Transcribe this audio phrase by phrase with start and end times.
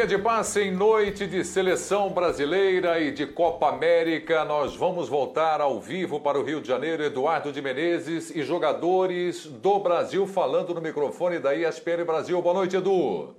[0.00, 4.46] Linha de passe em noite de seleção brasileira e de Copa América.
[4.46, 7.04] Nós vamos voltar ao vivo para o Rio de Janeiro.
[7.04, 12.40] Eduardo de Menezes e jogadores do Brasil falando no microfone da ESPN Brasil.
[12.40, 13.36] Boa noite, Edu.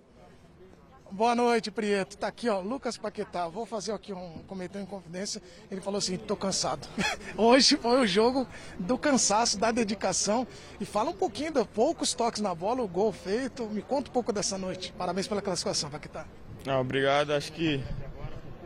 [1.10, 2.16] Boa noite, Prieto.
[2.16, 3.48] Tá aqui, ó, Lucas Paquetá.
[3.48, 5.42] Vou fazer aqui um comentário em confidência.
[5.72, 6.88] Ele falou assim: tô cansado.
[7.36, 8.48] Hoje foi o jogo
[8.78, 10.48] do cansaço, da dedicação.
[10.80, 13.66] E fala um pouquinho de poucos toques na bola, o gol feito.
[13.66, 14.94] Me conta um pouco dessa noite.
[14.96, 16.28] Parabéns pela classificação, Paquetá.
[16.66, 17.32] Não, obrigado.
[17.32, 17.84] Acho que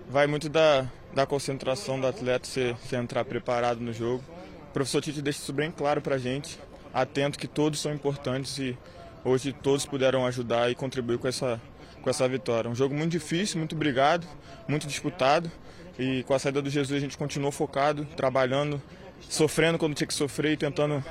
[0.09, 4.23] vai muito da, da concentração do atleta se, se entrar preparado no jogo.
[4.69, 6.59] O professor Tite deixa isso bem claro pra gente.
[6.93, 8.77] Atento que todos são importantes e
[9.23, 11.59] hoje todos puderam ajudar e contribuir com essa
[12.05, 12.69] com essa vitória.
[12.69, 14.27] Um jogo muito difícil, muito brigado,
[14.67, 15.51] muito disputado.
[15.97, 18.79] E com a saída do Jesus a gente continuou focado, trabalhando,
[19.27, 21.03] sofrendo quando tinha que sofrer e tentando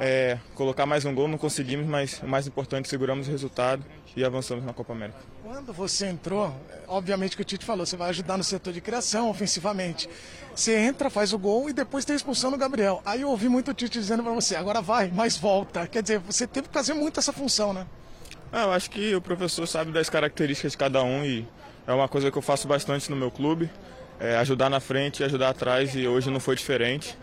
[0.00, 1.28] é, colocar mais um gol.
[1.28, 3.84] Não conseguimos, mas o mais importante, seguramos o resultado
[4.16, 5.20] e avançamos na Copa América.
[5.52, 6.50] Quando você entrou,
[6.88, 10.08] obviamente que o Tite falou, você vai ajudar no setor de criação, ofensivamente.
[10.56, 13.02] Você entra, faz o gol e depois tem a expulsão do Gabriel.
[13.04, 15.86] Aí eu ouvi muito o Tite dizendo para você, agora vai, mas volta.
[15.86, 17.86] Quer dizer, você teve que fazer muito essa função, né?
[18.50, 21.46] Ah, eu acho que o professor sabe das características de cada um e
[21.86, 23.70] é uma coisa que eu faço bastante no meu clube,
[24.18, 27.14] é ajudar na frente e ajudar atrás e hoje não foi diferente.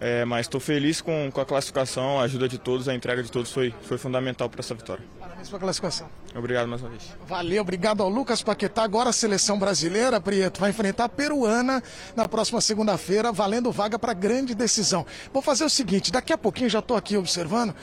[0.00, 3.30] É, mas estou feliz com, com a classificação, a ajuda de todos, a entrega de
[3.30, 5.04] todos foi, foi fundamental para essa vitória.
[5.44, 6.08] Parabéns pela classificação.
[6.34, 7.02] Obrigado mais uma vez.
[7.26, 8.82] Valeu, obrigado ao Lucas Paquetá.
[8.82, 11.82] Agora a seleção brasileira, Prieto, vai enfrentar a peruana
[12.16, 15.06] na próxima segunda-feira, valendo vaga para grande decisão.
[15.32, 17.74] Vou fazer o seguinte: daqui a pouquinho já estou aqui observando.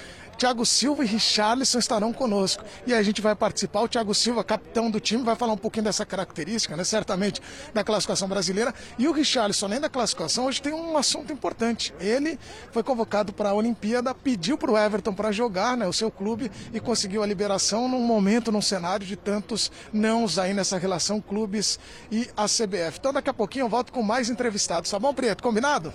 [0.42, 2.64] Thiago Silva e Richarlison estarão conosco.
[2.88, 3.82] E a gente vai participar.
[3.82, 6.84] O Thiago Silva, capitão do time, vai falar um pouquinho dessa característica, né?
[6.84, 7.40] Certamente,
[7.76, 8.74] da classificação brasileira.
[8.98, 11.94] E o Richarlison, além da classificação, hoje tem um assunto importante.
[12.00, 12.40] Ele
[12.72, 15.86] foi convocado para a Olimpíada, pediu para o Everton para jogar, né?
[15.86, 20.56] O seu clube, e conseguiu a liberação num momento, num cenário de tantos nãos aí
[20.56, 21.78] nessa relação clubes
[22.12, 22.98] e a CBF.
[22.98, 24.90] Então daqui a pouquinho eu volto com mais entrevistados.
[24.90, 25.44] Tá bom, Preto?
[25.44, 25.94] Combinado?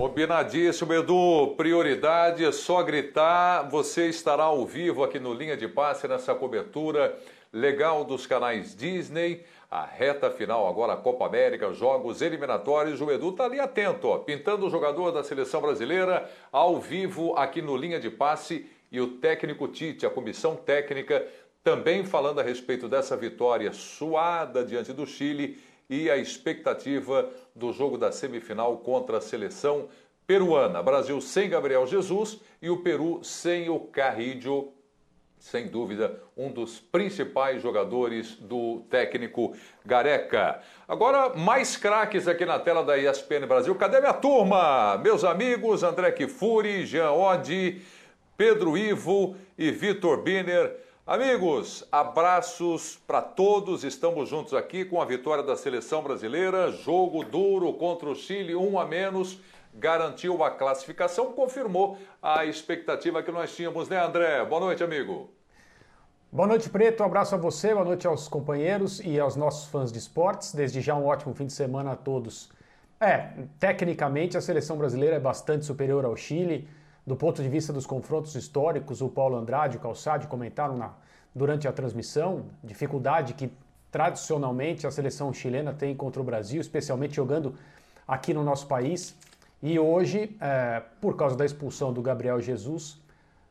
[0.00, 1.54] Combinadíssimo, Edu.
[1.58, 3.68] Prioridade é só gritar.
[3.68, 7.18] Você estará ao vivo aqui no Linha de Passe nessa cobertura
[7.52, 9.44] legal dos canais Disney.
[9.70, 12.98] A reta final agora, Copa América, jogos eliminatórios.
[13.02, 17.60] O Edu tá ali atento, ó, pintando o jogador da seleção brasileira ao vivo aqui
[17.60, 18.70] no Linha de Passe.
[18.90, 21.26] E o técnico Tite, a comissão técnica,
[21.62, 25.58] também falando a respeito dessa vitória suada diante do Chile
[25.90, 29.88] e a expectativa do jogo da semifinal contra a seleção
[30.24, 30.80] peruana.
[30.80, 34.72] Brasil sem Gabriel Jesus e o Peru sem o Carrillo,
[35.40, 40.60] sem dúvida, um dos principais jogadores do técnico Gareca.
[40.86, 43.74] Agora, mais craques aqui na tela da ESPN Brasil.
[43.74, 44.96] Cadê minha turma?
[44.98, 47.82] Meus amigos André Kifuri, Jean Oddi,
[48.36, 50.89] Pedro Ivo e Vitor Biner.
[51.10, 53.82] Amigos, abraços para todos.
[53.82, 56.70] Estamos juntos aqui com a vitória da seleção brasileira.
[56.70, 59.40] Jogo duro contra o Chile, um a menos.
[59.74, 64.44] Garantiu a classificação, confirmou a expectativa que nós tínhamos, né, André?
[64.44, 65.28] Boa noite, amigo.
[66.30, 67.02] Boa noite, Preto.
[67.02, 70.54] Um abraço a você, boa noite aos companheiros e aos nossos fãs de esportes.
[70.54, 72.52] Desde já, um ótimo fim de semana a todos.
[73.00, 76.68] É, tecnicamente, a seleção brasileira é bastante superior ao Chile
[77.06, 80.92] do ponto de vista dos confrontos históricos, o Paulo Andrade e o Calçade comentaram na,
[81.34, 83.50] durante a transmissão, dificuldade que
[83.90, 87.54] tradicionalmente a seleção chilena tem contra o Brasil, especialmente jogando
[88.06, 89.16] aqui no nosso país.
[89.62, 93.00] E hoje, é, por causa da expulsão do Gabriel Jesus,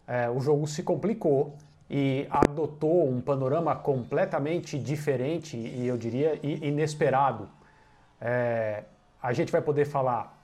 [0.08, 1.56] é, o jogo se complicou
[1.90, 7.50] e adotou um panorama completamente diferente e eu diria inesperado.
[8.22, 8.84] É,
[9.22, 10.38] a gente vai poder falar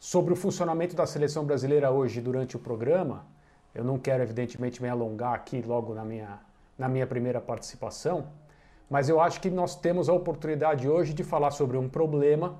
[0.00, 3.26] Sobre o funcionamento da seleção brasileira hoje durante o programa,
[3.74, 6.40] eu não quero evidentemente me alongar aqui logo na minha,
[6.78, 8.28] na minha primeira participação,
[8.88, 12.58] mas eu acho que nós temos a oportunidade hoje de falar sobre um problema,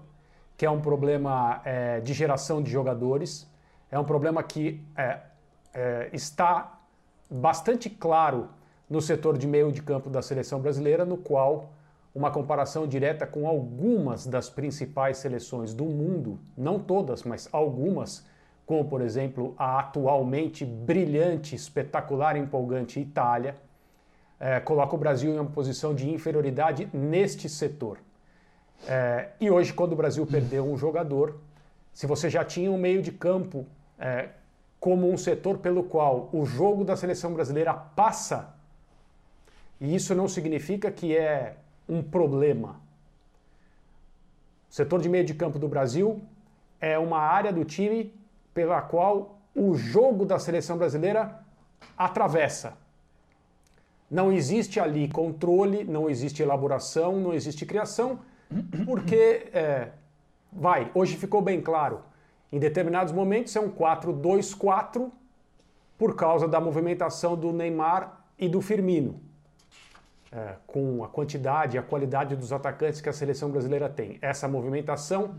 [0.55, 3.51] que é um problema é, de geração de jogadores,
[3.91, 5.21] é um problema que é,
[5.73, 6.79] é, está
[7.31, 8.51] bastante claro
[8.89, 11.71] no setor de meio de campo da seleção brasileira, no qual
[12.15, 18.27] uma comparação direta com algumas das principais seleções do mundo, não todas, mas algumas,
[18.67, 23.55] como por exemplo a atualmente brilhante, espetacular empolgante Itália,
[24.39, 27.99] é, coloca o Brasil em uma posição de inferioridade neste setor.
[28.89, 31.39] É, e hoje, quando o Brasil perdeu um jogador,
[31.93, 33.67] se você já tinha um meio de campo
[33.99, 34.31] é,
[34.81, 38.55] como um setor pelo qual o jogo da seleção brasileira passa,
[39.79, 41.57] e isso não significa que é
[41.91, 42.81] um problema.
[44.71, 46.23] O setor de meio de campo do Brasil
[46.81, 48.15] é uma área do time
[48.55, 51.45] pela qual o jogo da seleção brasileira
[51.99, 52.75] atravessa.
[54.09, 58.21] Não existe ali controle, não existe elaboração, não existe criação,
[58.85, 59.89] porque, é,
[60.53, 62.03] vai, hoje ficou bem claro,
[62.53, 65.11] em determinados momentos é um 4-2-4
[65.99, 69.30] por causa da movimentação do Neymar e do Firmino.
[70.33, 74.17] É, com a quantidade e a qualidade dos atacantes que a seleção brasileira tem.
[74.23, 75.35] Essa movimentação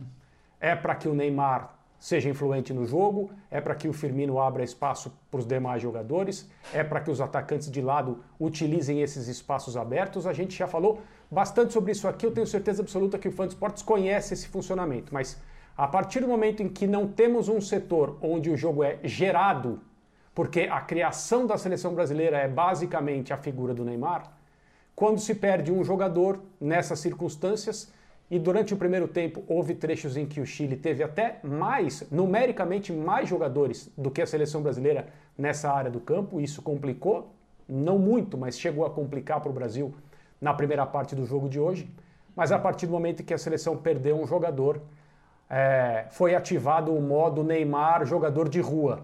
[0.60, 4.66] é para que o Neymar seja influente no jogo, é para que o Firmino abra
[4.66, 9.78] espaço para os demais jogadores, é para que os atacantes de lado utilizem esses espaços
[9.78, 10.28] abertos.
[10.28, 11.00] A gente já falou
[11.30, 14.50] bastante sobre isso aqui, eu tenho certeza absoluta que o Fã de Esportes conhece esse
[14.50, 15.40] funcionamento, mas
[15.78, 19.80] a partir do momento em que não temos um setor onde o jogo é gerado,
[20.36, 24.41] porque a criação da seleção brasileira é basicamente a figura do Neymar,
[25.01, 27.92] quando se perde um jogador nessas circunstâncias,
[28.30, 32.94] e durante o primeiro tempo houve trechos em que o Chile teve até mais, numericamente
[32.94, 36.39] mais jogadores do que a seleção brasileira nessa área do campo.
[36.39, 37.33] Isso complicou,
[37.68, 39.92] não muito, mas chegou a complicar para o Brasil
[40.39, 41.89] na primeira parte do jogo de hoje.
[42.36, 44.83] Mas a partir do momento que a seleção perdeu um jogador,
[45.50, 49.04] é, foi ativado o modo Neymar jogador de rua.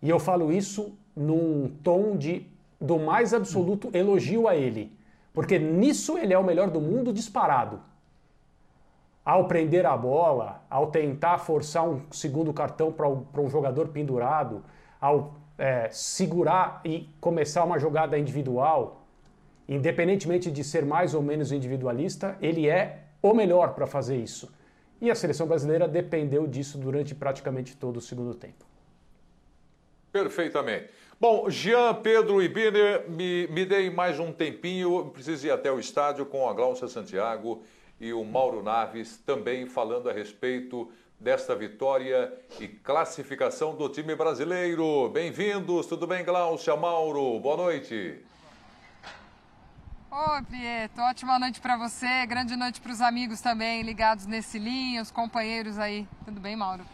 [0.00, 2.46] E eu falo isso num tom de
[2.80, 5.03] do mais absoluto elogio a ele,
[5.34, 7.82] porque nisso ele é o melhor do mundo disparado
[9.24, 14.62] ao prender a bola, ao tentar forçar um segundo cartão para um jogador pendurado,
[15.00, 19.06] ao é, segurar e começar uma jogada individual,
[19.66, 24.52] independentemente de ser mais ou menos individualista, ele é o melhor para fazer isso.
[25.00, 28.64] E a seleção brasileira dependeu disso durante praticamente todo o segundo tempo.
[30.12, 30.90] Perfeitamente.
[31.20, 35.10] Bom, Jean, Pedro e Biner, me, me deem mais um tempinho.
[35.10, 37.62] Preciso ir até o estádio com a Glaucia Santiago
[38.00, 45.08] e o Mauro Naves também falando a respeito desta vitória e classificação do time brasileiro.
[45.10, 47.38] Bem-vindos, tudo bem, Glaucia, Mauro?
[47.38, 48.18] Boa noite.
[50.10, 55.00] Oi, Prieto, ótima noite para você, grande noite para os amigos também ligados nesse linha,
[55.00, 56.08] os companheiros aí.
[56.24, 56.84] Tudo bem, Mauro?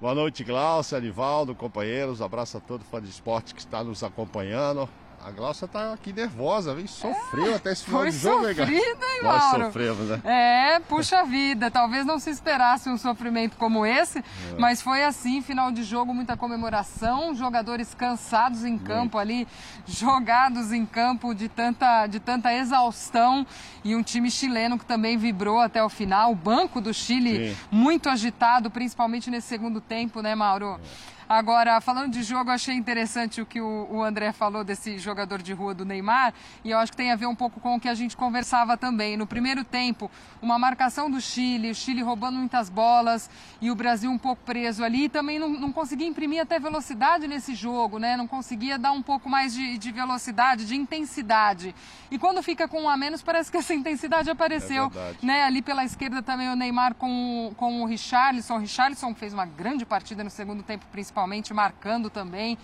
[0.00, 2.20] Boa noite, Glaucia, Anivaldo, companheiros.
[2.20, 4.88] Abraço a todo fã de esporte que está nos acompanhando.
[5.22, 8.96] A Glaucia tá aqui nervosa, vem Sofreu é, até esse final de jogo, Foi hein,
[9.22, 10.20] Nós sofremos, né?
[10.24, 11.70] É, puxa vida.
[11.70, 14.22] Talvez não se esperasse um sofrimento como esse, é.
[14.58, 19.18] mas foi assim, final de jogo, muita comemoração, jogadores cansados em campo Muito.
[19.18, 19.48] ali,
[19.86, 23.46] jogados em campo de tanta, de tanta exaustão
[23.84, 26.32] e um time chileno que também vibrou até o final.
[26.32, 27.56] O banco do Chile Sim.
[27.70, 30.80] muito agitado, principalmente nesse segundo tempo, né, Mauro?
[31.16, 31.19] É.
[31.30, 35.72] Agora, falando de jogo, achei interessante o que o, André falou desse jogador de rua
[35.72, 36.34] do Neymar,
[36.64, 38.76] e eu acho que tem a ver um pouco com o que a gente conversava
[38.76, 39.16] também.
[39.16, 40.10] No primeiro tempo,
[40.42, 43.30] uma marcação do Chile, o Chile roubando muitas bolas
[43.60, 47.28] e o Brasil um pouco preso ali, e também não, não conseguia imprimir até velocidade
[47.28, 48.16] nesse jogo, né?
[48.16, 51.76] Não conseguia dar um pouco mais de, de velocidade, de intensidade.
[52.10, 55.44] E quando fica com um a menos, parece que essa intensidade apareceu, é né?
[55.44, 58.56] Ali pela esquerda também o Neymar com, com o Richarlison.
[58.56, 62.56] O Richarlison fez uma grande partida no segundo tempo, principalmente principalmente marcando também.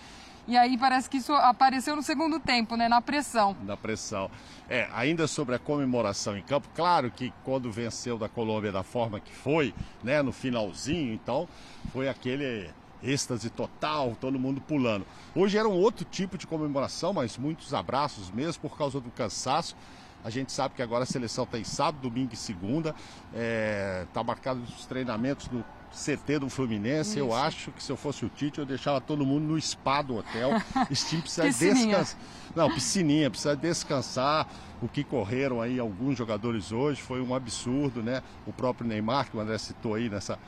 [0.49, 2.89] E aí parece que isso apareceu no segundo tempo, né?
[2.89, 3.57] Na pressão.
[3.65, 4.31] Na pressão.
[4.69, 9.19] É, ainda sobre a comemoração em campo, claro que quando venceu da Colômbia da forma
[9.19, 10.23] que foi, né?
[10.23, 11.49] No finalzinho, então,
[11.93, 12.71] foi aquele
[13.03, 15.05] êxtase total, todo mundo pulando.
[15.35, 19.77] Hoje era um outro tipo de comemoração, mas muitos abraços mesmo por causa do cansaço.
[20.25, 22.91] A gente sabe que agora a seleção tem sábado, domingo e segunda.
[22.91, 25.65] Está é, tá marcado os treinamentos no
[25.97, 27.11] CT do Fluminense.
[27.11, 27.19] Isso.
[27.19, 30.17] Eu acho que se eu fosse o Tite, eu deixava todo mundo no spa do
[30.17, 30.51] hotel.
[30.91, 32.19] Esse time precisa descansar.
[32.55, 34.47] Não, piscininha, precisa descansar.
[34.83, 38.23] O que correram aí alguns jogadores hoje foi um absurdo, né?
[38.47, 40.39] O próprio Neymar, que o André citou aí nessa,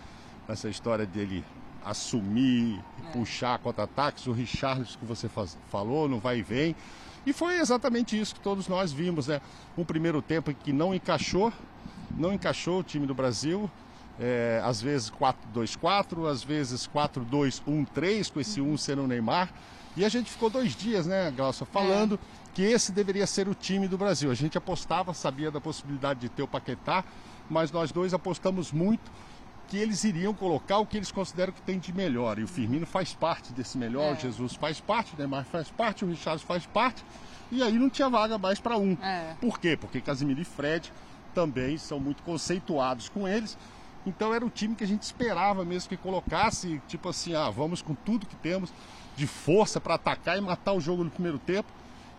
[0.47, 1.43] nessa história dele
[1.83, 2.78] assumir,
[3.09, 3.12] é.
[3.12, 4.26] puxar contra-ataques.
[4.26, 6.76] O Richarlison que você faz, falou, não vai e vem.
[7.25, 9.40] E foi exatamente isso que todos nós vimos, né?
[9.76, 11.52] Um primeiro tempo que não encaixou,
[12.17, 13.71] não encaixou o time do Brasil
[14.21, 19.51] é, às vezes 4-2-4, às vezes 4-2-1-3, com esse 1 sendo o Neymar.
[19.97, 22.19] E a gente ficou dois dias, né, Glaucia, falando é.
[22.55, 24.31] que esse deveria ser o time do Brasil.
[24.31, 27.05] A gente apostava, sabia da possibilidade de ter o Paquetá,
[27.49, 29.11] mas nós dois apostamos muito
[29.69, 32.39] que eles iriam colocar o que eles consideram que tem de melhor.
[32.39, 34.13] E o Firmino faz parte desse melhor, é.
[34.15, 37.05] o Jesus faz parte, o Neymar faz parte, o Richard faz parte.
[37.51, 38.97] E aí não tinha vaga mais para um.
[39.03, 39.35] É.
[39.41, 39.77] Por quê?
[39.77, 40.93] Porque Casimiro e Fred
[41.35, 43.57] também são muito conceituados com eles.
[44.07, 47.83] Então era o time que a gente esperava mesmo que colocasse, tipo assim, ah, vamos
[47.83, 48.73] com tudo que temos
[49.17, 51.69] de força para atacar e matar o jogo no primeiro tempo.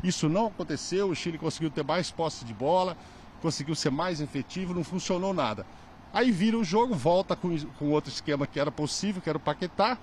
[0.03, 2.95] Isso não aconteceu, o Chile conseguiu ter mais posse de bola,
[3.41, 5.65] conseguiu ser mais efetivo, não funcionou nada.
[6.13, 9.41] Aí vira o jogo, volta com, com outro esquema que era possível, que era o
[9.41, 9.97] Paquetá,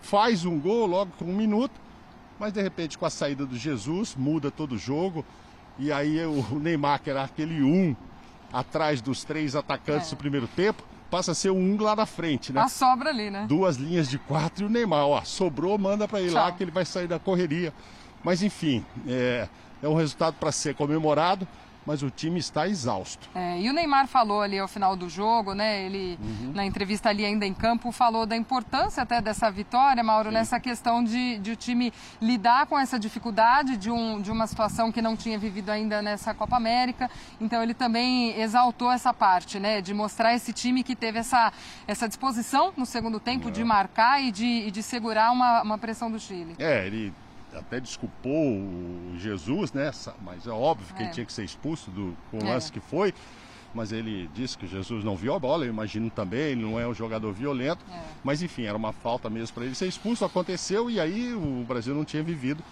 [0.00, 1.72] faz um gol logo com um minuto,
[2.38, 5.24] mas de repente com a saída do Jesus, muda todo o jogo,
[5.80, 7.94] E aí o Neymar, que era aquele um
[8.52, 10.10] atrás dos três atacantes É.
[10.10, 12.60] do primeiro tempo, passa a ser um lá na frente, né?
[12.60, 13.46] A sobra ali, né?
[13.48, 16.42] Duas linhas de quatro e o Neymar, ó, sobrou, manda para ele Tchau.
[16.44, 17.72] lá que ele vai sair da correria.
[18.22, 19.48] Mas enfim, é,
[19.82, 21.46] é um resultado para ser comemorado,
[21.88, 23.26] mas o time está exausto.
[23.34, 25.82] É, e o Neymar falou ali ao final do jogo, né?
[25.84, 26.52] Ele, Uhum.
[26.54, 31.02] na entrevista ali ainda em campo, falou da importância até dessa vitória, Mauro, nessa questão
[31.02, 31.90] de, de o time
[32.20, 36.34] lidar com essa dificuldade de, um, de uma situação que não tinha vivido ainda nessa
[36.34, 37.10] Copa América.
[37.40, 39.80] Então ele também exaltou essa parte, né?
[39.80, 41.50] De mostrar esse time que teve essa,
[41.86, 43.50] essa disposição no segundo tempo É.
[43.50, 46.54] de marcar e de, e de segurar uma, uma pressão do Chile.
[46.58, 47.14] É, ele
[47.54, 49.90] até desculpou o Jesus, né?
[50.22, 51.06] Mas é óbvio que É.
[51.06, 52.52] ele tinha que ser expulso do com o É.
[52.54, 53.12] lance que foi.
[53.74, 56.88] Mas ele disse que Jesus não viu a bola, eu imagino também, ele não é
[56.88, 57.84] um jogador violento.
[57.92, 58.00] É.
[58.24, 61.94] Mas enfim, era uma falta mesmo para ele ser expulso, aconteceu e aí o Brasil
[61.94, 62.62] não tinha vivido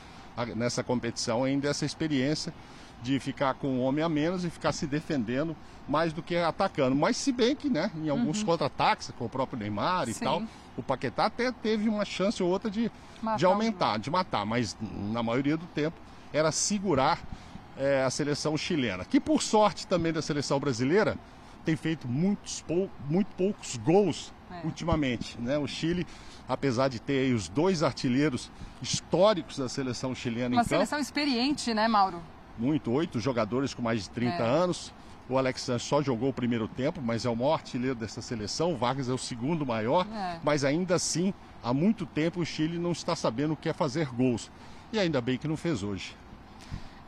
[0.55, 2.53] nessa competição ainda essa experiência
[3.07, 5.57] de ficar com um homem a menos e ficar se defendendo
[5.89, 6.97] mais do que atacando.
[6.97, 10.15] Mas se bem que, né, em alguns contra-ataques, com o próprio Neymar e Uhum.
[10.15, 10.25] Sim.
[10.25, 10.43] tal,
[10.77, 12.91] o Paquetá até teve uma chance ou outra de,
[13.23, 15.97] Matar de aumentar, de matar, mas na maioria do tempo
[16.33, 17.21] era segurar
[17.79, 21.17] eh, a seleção chilena, que por sorte também da seleção brasileira
[21.65, 24.65] tem feito muitos pou, muito poucos gols É.
[24.67, 25.37] ultimamente.
[25.41, 25.59] Né?
[25.59, 26.07] O Chile,
[26.49, 28.51] apesar de ter os dois artilheiros
[28.83, 32.21] históricos da seleção chilena Uma em campo, seleção experiente, né, Mauro?
[32.59, 34.47] Muito, oito jogadores com mais de 30 É.
[34.47, 34.93] anos.
[35.29, 38.73] O Alexandre só jogou o primeiro tempo, mas é o maior artilheiro dessa seleção.
[38.73, 40.39] O Vargas é o segundo maior, É.
[40.45, 44.07] mas ainda assim, há muito tempo o Chile não está sabendo o que é fazer
[44.15, 44.51] gols.
[44.93, 46.15] E ainda bem que não fez hoje.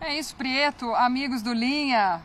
[0.00, 0.92] É isso, Prieto.
[0.96, 2.20] Amigos do Linha,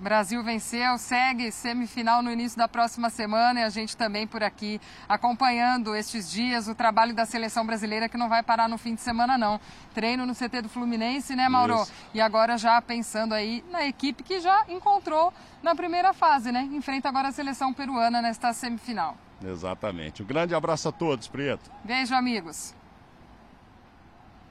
[0.00, 4.80] Brasil venceu, segue semifinal no início da próxima semana e a gente também por aqui
[5.08, 9.00] acompanhando estes dias o trabalho da seleção brasileira que não vai parar no fim de
[9.00, 9.60] semana não.
[9.92, 11.82] Treino no CT do Fluminense, né, Mauro?
[11.82, 11.92] Isso.
[12.14, 16.68] E agora já pensando aí na equipe que já encontrou na primeira fase, né?
[16.72, 19.16] Enfrenta agora a seleção peruana nesta semifinal.
[19.44, 20.22] Exatamente.
[20.22, 21.70] Um grande abraço a todos, Prieto.
[21.84, 22.77] Beijo, amigos.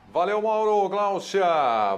[0.09, 1.45] Valeu, Mauro Glaucia.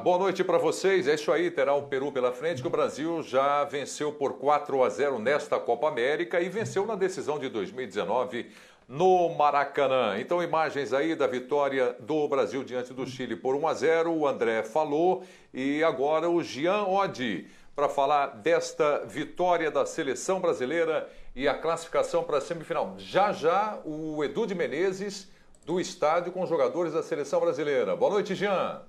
[0.04, 1.08] Boa noite para vocês.
[1.08, 4.84] É isso aí, terá o Peru pela frente, que o Brasil já venceu por 4
[4.84, 8.48] a 0 nesta Copa América e venceu na decisão de 2019
[8.88, 10.20] no Maracanã.
[10.20, 14.12] Então, imagens aí da vitória do Brasil diante do Chile por 1 a 0.
[14.12, 15.24] O André falou
[15.54, 22.24] e agora o Jean Oddi para falar desta vitória da seleção brasileira e a classificação
[22.24, 22.96] para a semifinal.
[22.98, 25.30] Já já o Edu de Menezes
[25.69, 27.95] do estádio com os jogadores da seleção brasileira.
[27.95, 28.81] Boa noite, Jean.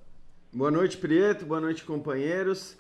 [0.51, 1.45] Boa noite, Prieto.
[1.45, 2.75] Boa noite, companheiros.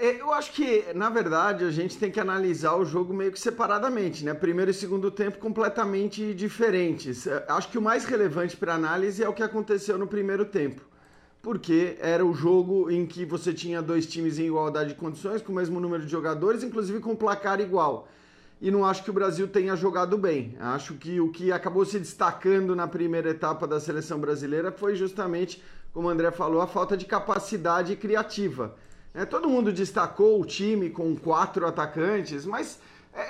[0.00, 3.38] É, Eu acho que, na verdade, a gente tem que analisar o jogo meio que
[3.38, 4.34] separadamente, né?
[4.34, 7.28] Primeiro e segundo tempo completamente diferentes.
[7.28, 10.82] É, Acho que o mais relevante para análise é o que aconteceu no primeiro tempo.
[11.40, 15.52] Porque era o jogo em que você tinha dois times em igualdade de condições, com
[15.52, 18.08] o mesmo número de jogadores, inclusive com placar igual
[18.60, 20.56] e não acho que o Brasil tenha jogado bem.
[20.60, 25.62] Acho que o que acabou se destacando na primeira etapa da seleção brasileira foi justamente,
[25.92, 28.76] como o André falou, a falta de capacidade criativa.
[29.14, 32.78] É, todo mundo destacou o time com quatro atacantes, mas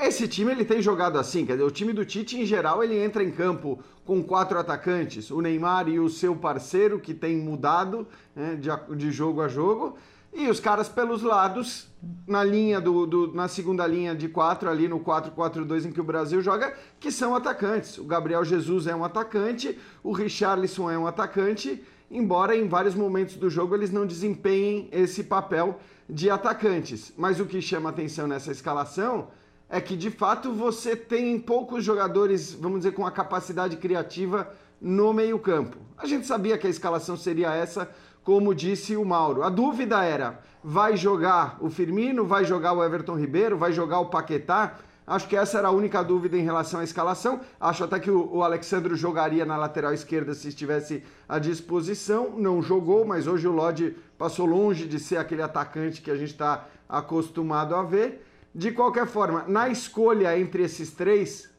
[0.02, 2.98] esse time ele tem jogado assim, quer dizer, o time do Tite em geral ele
[2.98, 8.06] entra em campo com quatro atacantes, o Neymar e o seu parceiro que tem mudado
[8.36, 9.96] né, de, de jogo a jogo,
[10.32, 11.88] e os caras pelos lados,
[12.26, 16.04] na linha do, do- na segunda linha de quatro, ali no 4-4-2 em que o
[16.04, 17.98] Brasil joga, que são atacantes.
[17.98, 23.36] O Gabriel Jesus é um atacante, o Richarlison é um atacante, embora em vários momentos
[23.36, 27.12] do jogo eles não desempenhem esse papel de atacantes.
[27.16, 29.28] Mas o que chama atenção nessa escalação
[29.68, 35.12] é que de fato você tem poucos jogadores, vamos dizer, com a capacidade criativa no
[35.12, 35.76] meio-campo.
[35.98, 37.88] A gente sabia que a escalação seria essa,
[38.24, 39.42] como disse o Mauro.
[39.42, 44.06] A dúvida era: vai jogar o Firmino, vai jogar o Everton Ribeiro, vai jogar o
[44.06, 44.78] Paquetá?
[45.06, 47.40] Acho que essa era a única dúvida em relação à escalação.
[47.60, 52.34] Acho até que o, o Alexandro jogaria na lateral esquerda se estivesse à disposição.
[52.36, 56.30] Não jogou, mas hoje o Lodge passou longe de ser aquele atacante que a gente
[56.30, 58.24] está acostumado a ver.
[58.54, 61.50] De qualquer forma, na escolha entre esses três,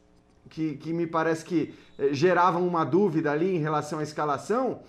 [0.48, 4.80] que, que me parece que eh, geravam uma dúvida ali em relação à escalação,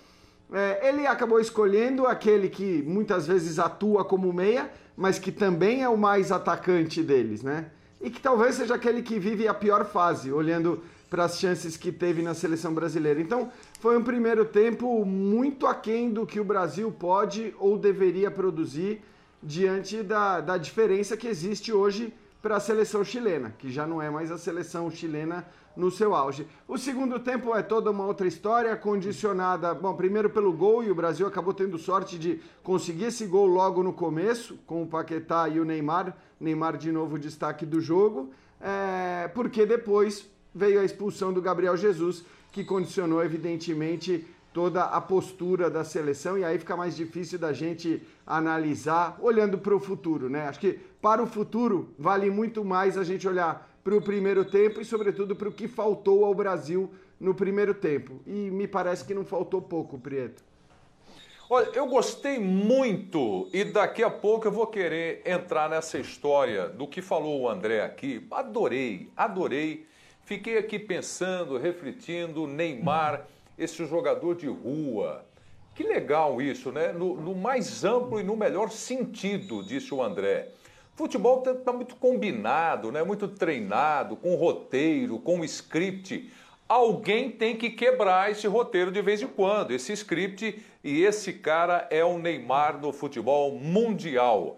[0.52, 5.88] é, ele acabou escolhendo aquele que muitas vezes atua como meia, mas que também é
[5.88, 7.66] o mais atacante deles, né?
[8.00, 11.90] E que talvez seja aquele que vive a pior fase, olhando para as chances que
[11.90, 13.20] teve na seleção brasileira.
[13.20, 19.00] Então, foi um primeiro tempo muito aquém do que o Brasil pode ou deveria produzir
[19.42, 22.12] diante da, da diferença que existe hoje
[22.44, 26.46] para a seleção chilena, que já não é mais a seleção chilena no seu auge.
[26.68, 30.94] O segundo tempo é toda uma outra história, condicionada, bom, primeiro pelo gol, e o
[30.94, 35.58] Brasil acabou tendo sorte de conseguir esse gol logo no começo, com o Paquetá e
[35.58, 41.40] o Neymar, Neymar de novo destaque do jogo, é, porque depois veio a expulsão do
[41.40, 47.40] Gabriel Jesus, que condicionou evidentemente toda a postura da seleção e aí fica mais difícil
[47.40, 50.46] da gente analisar olhando para o futuro, né?
[50.46, 54.80] Acho que para o futuro vale muito mais a gente olhar para o primeiro tempo
[54.80, 58.22] e sobretudo para o que faltou ao Brasil no primeiro tempo.
[58.26, 60.42] E me parece que não faltou pouco, Prieto.
[61.50, 66.88] Olha, eu gostei muito e daqui a pouco eu vou querer entrar nessa história do
[66.88, 68.26] que falou o André aqui.
[68.30, 69.86] Adorei, adorei.
[70.22, 73.26] Fiquei aqui pensando, refletindo, Neymar
[73.58, 75.22] esse jogador de rua.
[75.74, 76.94] Que legal isso, né?
[76.94, 80.48] No, no mais amplo e no melhor sentido, disse o André.
[80.94, 83.02] Futebol está tá muito combinado, né?
[83.02, 86.30] muito treinado, com roteiro, com script.
[86.68, 91.86] Alguém tem que quebrar esse roteiro de vez em quando, esse script, e esse cara
[91.90, 94.56] é o Neymar no futebol mundial.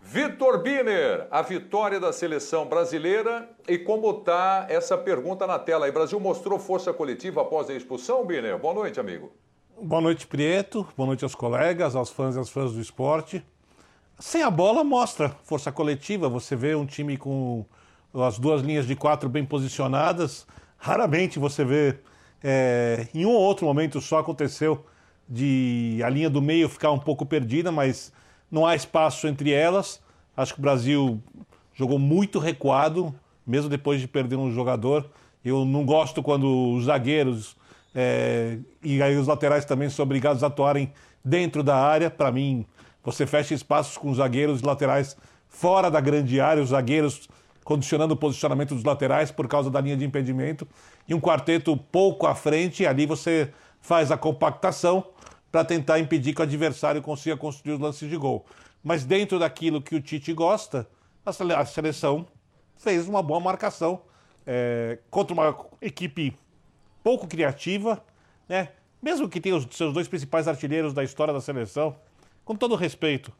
[0.00, 5.88] Vitor Biner, a vitória da seleção brasileira e como está essa pergunta na tela.
[5.88, 8.58] O Brasil mostrou força coletiva após a expulsão, Biner?
[8.58, 9.32] Boa noite, amigo.
[9.80, 10.86] Boa noite, Prieto.
[10.96, 13.44] Boa noite aos colegas, aos fãs e às fãs do esporte.
[14.18, 16.26] Sem a bola mostra força coletiva.
[16.28, 17.66] Você vê um time com
[18.14, 20.46] as duas linhas de quatro bem posicionadas.
[20.78, 21.98] Raramente você vê,
[22.42, 24.86] é, em um ou outro momento só aconteceu
[25.28, 28.10] de a linha do meio ficar um pouco perdida, mas
[28.50, 30.00] não há espaço entre elas.
[30.34, 31.22] Acho que o Brasil
[31.74, 33.14] jogou muito recuado,
[33.46, 35.10] mesmo depois de perder um jogador.
[35.44, 37.54] Eu não gosto quando os zagueiros
[37.94, 40.90] é, e aí os laterais também são obrigados a atuarem
[41.22, 42.08] dentro da área.
[42.08, 42.64] Para mim,
[43.06, 45.16] você fecha espaços com os zagueiros e laterais
[45.48, 47.28] fora da grande área, os zagueiros
[47.62, 50.66] condicionando o posicionamento dos laterais por causa da linha de impedimento,
[51.06, 55.06] e um quarteto pouco à frente, ali você faz a compactação
[55.52, 58.44] para tentar impedir que o adversário consiga construir os lances de gol.
[58.82, 60.88] Mas dentro daquilo que o Tite gosta,
[61.24, 62.26] a seleção
[62.76, 64.00] fez uma boa marcação
[64.44, 66.36] é, contra uma equipe
[67.04, 68.04] pouco criativa,
[68.48, 68.70] né?
[69.00, 71.96] mesmo que tenha os seus dois principais artilheiros da história da seleção,
[72.46, 73.30] com todo respeito,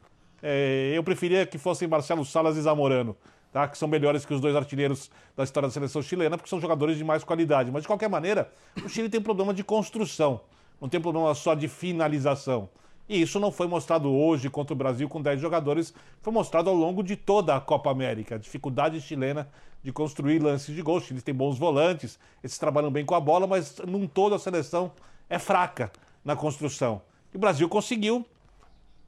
[0.43, 3.17] é, eu preferia que fossem Marcelo Salas e Zamorano,
[3.51, 3.67] tá?
[3.67, 6.95] que são melhores que os dois artilheiros da história da seleção chilena, porque são jogadores
[6.95, 7.71] de mais qualidade.
[7.71, 8.51] Mas, de qualquer maneira,
[8.85, 10.41] o Chile tem problema de construção
[10.79, 12.69] não tem problema só de finalização.
[13.09, 16.75] E isso não foi mostrado hoje contra o Brasil com 10 jogadores, foi mostrado ao
[16.75, 18.35] longo de toda a Copa América.
[18.35, 19.49] A dificuldade chilena
[19.81, 21.01] de construir lances de gol.
[21.09, 24.91] Eles têm bons volantes, eles trabalham bem com a bola, mas num todo a seleção
[25.29, 25.91] é fraca
[26.23, 27.01] na construção.
[27.33, 28.25] E o Brasil conseguiu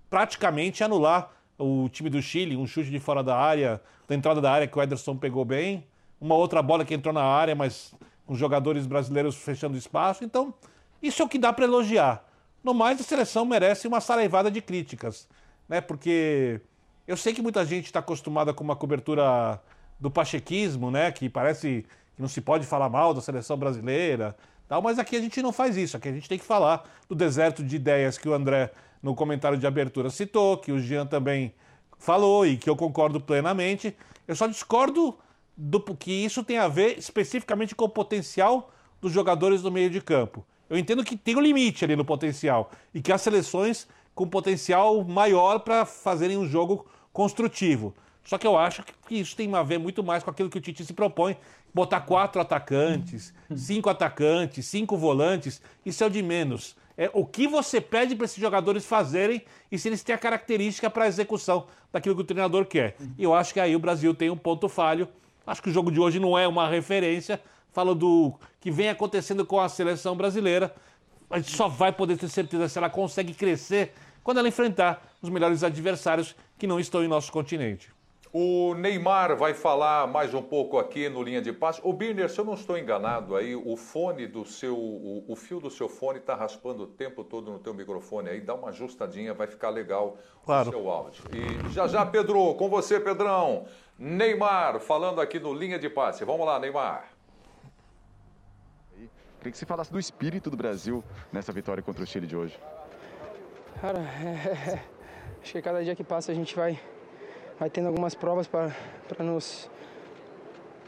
[0.10, 4.52] praticamente anular o time do Chile, um chute de fora da área, da entrada da
[4.52, 5.86] área que o Ederson pegou bem,
[6.20, 7.94] uma outra bola que entrou na área, mas
[8.26, 10.24] com jogadores brasileiros fechando espaço.
[10.24, 10.54] Então,
[11.02, 12.24] isso é o que dá para elogiar.
[12.64, 15.28] No mais, a seleção merece uma saraivada de críticas,
[15.68, 15.80] né?
[15.82, 16.62] Porque
[17.08, 19.62] eu sei que muita gente está acostumada com uma cobertura
[20.00, 21.12] do pachequismo, né?
[21.12, 24.36] Que parece que não se pode falar mal da seleção brasileira,
[24.68, 25.96] tal, mas aqui a gente não faz isso.
[25.98, 29.58] Aqui a gente tem que falar do deserto de ideias que o André, no comentário
[29.58, 31.54] de abertura, citou, que o Jean também
[31.98, 33.96] falou e que eu concordo plenamente.
[34.28, 35.18] Eu só discordo
[35.56, 40.02] do que isso tem a ver especificamente com o potencial dos jogadores do meio de
[40.02, 40.46] campo.
[40.70, 45.04] Eu entendo que tem um limite ali no potencial e que há seleções com potencial
[45.04, 47.94] maior para fazerem um jogo construtivo.
[48.24, 50.62] Só que eu acho que isso tem a ver muito mais com aquilo que o
[50.62, 51.36] Tite se propõe:
[51.74, 55.62] botar quatro atacantes, cinco atacantes, cinco volantes.
[55.86, 56.76] Isso é o de menos.
[57.02, 60.90] É o que você pede para esses jogadores fazerem e se eles têm a característica
[60.90, 62.98] para a execução daquilo que o treinador quer.
[63.18, 65.08] E eu acho que aí o Brasil tem um ponto falho.
[65.48, 69.46] Acho que o jogo de hoje não é uma referência, fala do que vem acontecendo
[69.46, 70.76] com a seleção brasileira.
[71.30, 75.30] A gente só vai poder ter certeza se ela consegue crescer quando ela enfrentar os
[75.30, 77.90] melhores adversários que não estão em nosso continente.
[78.32, 81.82] O Neymar vai falar mais um pouco aqui no linha de passe.
[81.84, 85.60] O Birner, se eu não estou enganado, aí o fone do seu, o, o fio
[85.60, 88.30] do seu fone está raspando o tempo todo no teu microfone.
[88.30, 90.16] Aí dá uma ajustadinha, vai ficar legal
[90.46, 90.70] claro.
[90.70, 91.24] o seu áudio.
[91.34, 93.66] E já já, Pedro, com você, Pedrão.
[93.98, 96.24] Neymar falando aqui no linha de passe.
[96.24, 97.10] Vamos lá, Neymar.
[99.40, 102.60] Queria que você falasse do espírito do Brasil nessa vitória contra o Chile de hoje.
[103.82, 104.84] Cara, é, é,
[105.42, 106.80] acho que cada dia que passa a gente vai,
[107.60, 108.72] vai tendo algumas provas para
[109.20, 109.70] nos,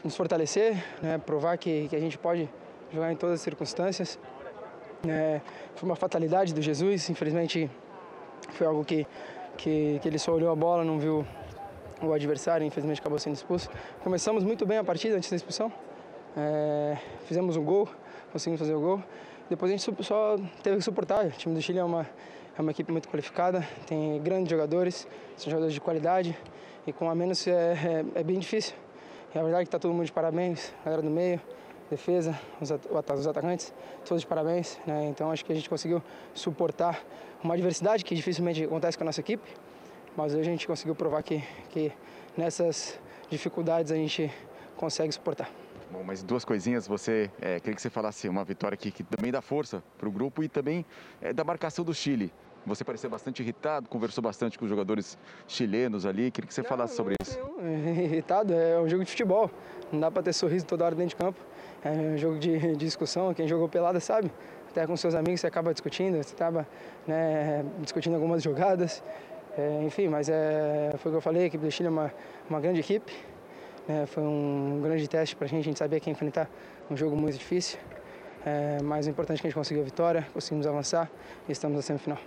[0.02, 1.18] nos fortalecer, né?
[1.18, 2.48] provar que, que a gente pode
[2.90, 4.18] jogar em todas as circunstâncias.
[5.06, 5.40] É,
[5.74, 7.70] foi uma fatalidade do Jesus, infelizmente
[8.50, 9.06] foi algo que,
[9.58, 11.26] que, que ele só olhou a bola, não viu
[12.00, 13.68] o adversário, infelizmente acabou sendo expulso.
[14.02, 15.70] Começamos muito bem a partida antes da expulsão,
[16.36, 17.88] é, fizemos um gol,
[18.32, 19.02] conseguimos fazer o gol.
[19.50, 21.26] Depois a gente só teve que suportar.
[21.26, 22.08] O time do Chile é uma,
[22.56, 26.36] é uma equipe muito qualificada, tem grandes jogadores, são jogadores de qualidade
[26.86, 27.52] e com a menos é,
[28.14, 28.74] é, é bem difícil.
[29.34, 31.40] E a verdade é que está todo mundo de parabéns, galera do meio,
[31.90, 33.72] defesa, os, os atacantes,
[34.04, 34.78] todos de parabéns.
[34.86, 35.06] Né?
[35.08, 36.02] Então acho que a gente conseguiu
[36.34, 37.02] suportar
[37.42, 39.48] uma adversidade que dificilmente acontece com a nossa equipe,
[40.16, 41.90] mas a gente conseguiu provar que, que
[42.36, 42.98] nessas
[43.30, 44.30] dificuldades a gente
[44.76, 45.61] consegue suportar.
[45.92, 49.30] Bom, mas duas coisinhas, você é, queria que você falasse uma vitória aqui que também
[49.30, 50.86] dá força para o grupo e também
[51.20, 52.32] é, da marcação do Chile.
[52.64, 56.30] Você pareceu bastante irritado, conversou bastante com os jogadores chilenos ali.
[56.30, 57.38] Queria que você não, falasse sobre isso.
[57.60, 59.50] Irritado é um jogo de futebol.
[59.92, 61.38] Não dá para ter sorriso toda hora dentro de campo.
[61.84, 63.34] É um jogo de, de discussão.
[63.34, 64.32] Quem jogou pelada sabe.
[64.70, 66.66] Até com seus amigos você acaba discutindo, você acaba
[67.06, 69.04] né, discutindo algumas jogadas.
[69.58, 72.14] É, enfim, mas é, foi o que eu falei, a equipe do Chile é uma,
[72.48, 73.12] uma grande equipe.
[73.88, 76.48] É, foi um grande teste para a gente, a gente sabia que ia enfrentar
[76.90, 77.78] um jogo muito difícil.
[78.44, 81.10] É, mas o importante é que a gente conseguiu a vitória, conseguimos avançar
[81.48, 82.18] e estamos na semifinal.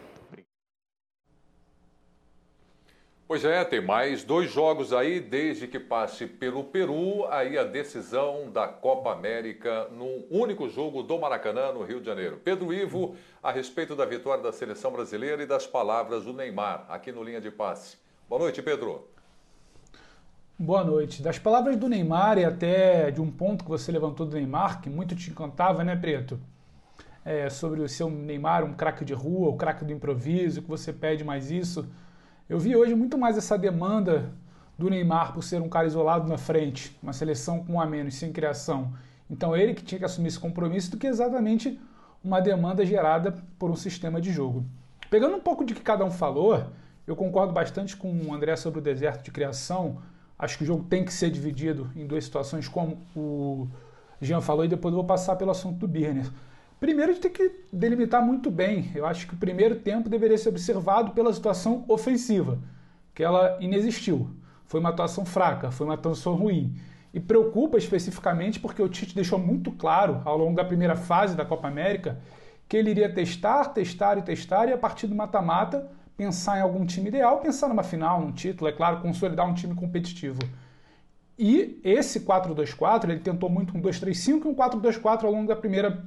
[3.28, 8.52] Pois é, tem mais dois jogos aí, desde que passe pelo Peru, aí a decisão
[8.52, 12.40] da Copa América num único jogo do Maracanã, no Rio de Janeiro.
[12.44, 17.12] Pedro Ivo, a respeito da vitória da seleção brasileira e das palavras do Neymar, aqui
[17.12, 17.98] no Linha de Passe.
[18.30, 19.15] Boa noite, Pedro.
[20.58, 21.22] Boa noite.
[21.22, 24.90] Das palavras do Neymar e até de um ponto que você levantou do Neymar, que
[24.90, 26.40] muito te encantava, né, Preto?
[27.26, 30.94] É, sobre o seu Neymar, um craque de rua, o craque do improviso, que você
[30.94, 31.86] pede mais isso.
[32.48, 34.32] Eu vi hoje muito mais essa demanda
[34.78, 38.16] do Neymar por ser um cara isolado na frente, uma seleção com um a menos,
[38.16, 38.94] sem criação.
[39.30, 41.78] Então ele que tinha que assumir esse compromisso do que exatamente
[42.24, 44.64] uma demanda gerada por um sistema de jogo.
[45.10, 46.64] Pegando um pouco de que cada um falou,
[47.06, 50.02] eu concordo bastante com o André sobre o deserto de criação.
[50.38, 53.68] Acho que o jogo tem que ser dividido em duas situações, como o
[54.22, 56.30] Jean falou, e depois eu vou passar pelo assunto do Birner.
[56.80, 58.92] Primeiro, a gente tem que delimitar muito bem.
[58.94, 62.60] Eu acho que o primeiro tempo deveria ser observado pela situação ofensiva,
[63.14, 64.30] que ela inexistiu.
[64.66, 66.76] Foi uma atuação fraca, foi uma atuação ruim.
[67.14, 71.46] E preocupa especificamente porque o Tite deixou muito claro ao longo da primeira fase da
[71.46, 72.20] Copa América
[72.68, 76.86] que ele iria testar, testar e testar, e a partir do mata-mata pensar em algum
[76.86, 80.40] time ideal, pensar numa final, num título, é claro, consolidar um time competitivo.
[81.38, 86.06] E esse 4-2-4, ele tentou muito um 2-3-5 e um 4-2-4 ao longo da primeira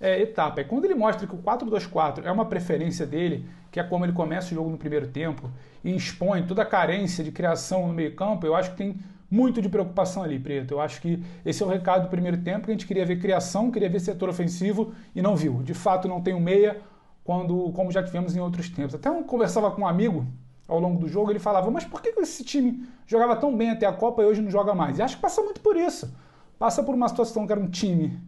[0.00, 0.60] é, etapa.
[0.60, 4.12] E quando ele mostra que o 4-2-4 é uma preferência dele, que é como ele
[4.12, 5.50] começa o jogo no primeiro tempo,
[5.82, 8.96] e expõe toda a carência de criação no meio-campo, eu acho que tem
[9.30, 10.74] muito de preocupação ali, Preto.
[10.74, 13.18] Eu acho que esse é o recado do primeiro tempo, que a gente queria ver
[13.18, 15.62] criação, queria ver setor ofensivo e não viu.
[15.62, 16.76] De fato, não tem um meia,
[17.24, 18.94] quando, como já tivemos em outros tempos.
[18.94, 20.26] Até eu conversava com um amigo
[20.66, 23.86] ao longo do jogo, ele falava, mas por que esse time jogava tão bem até
[23.86, 24.98] a Copa e hoje não joga mais?
[24.98, 26.12] E acho que passa muito por isso.
[26.58, 28.18] Passa por uma situação que era um time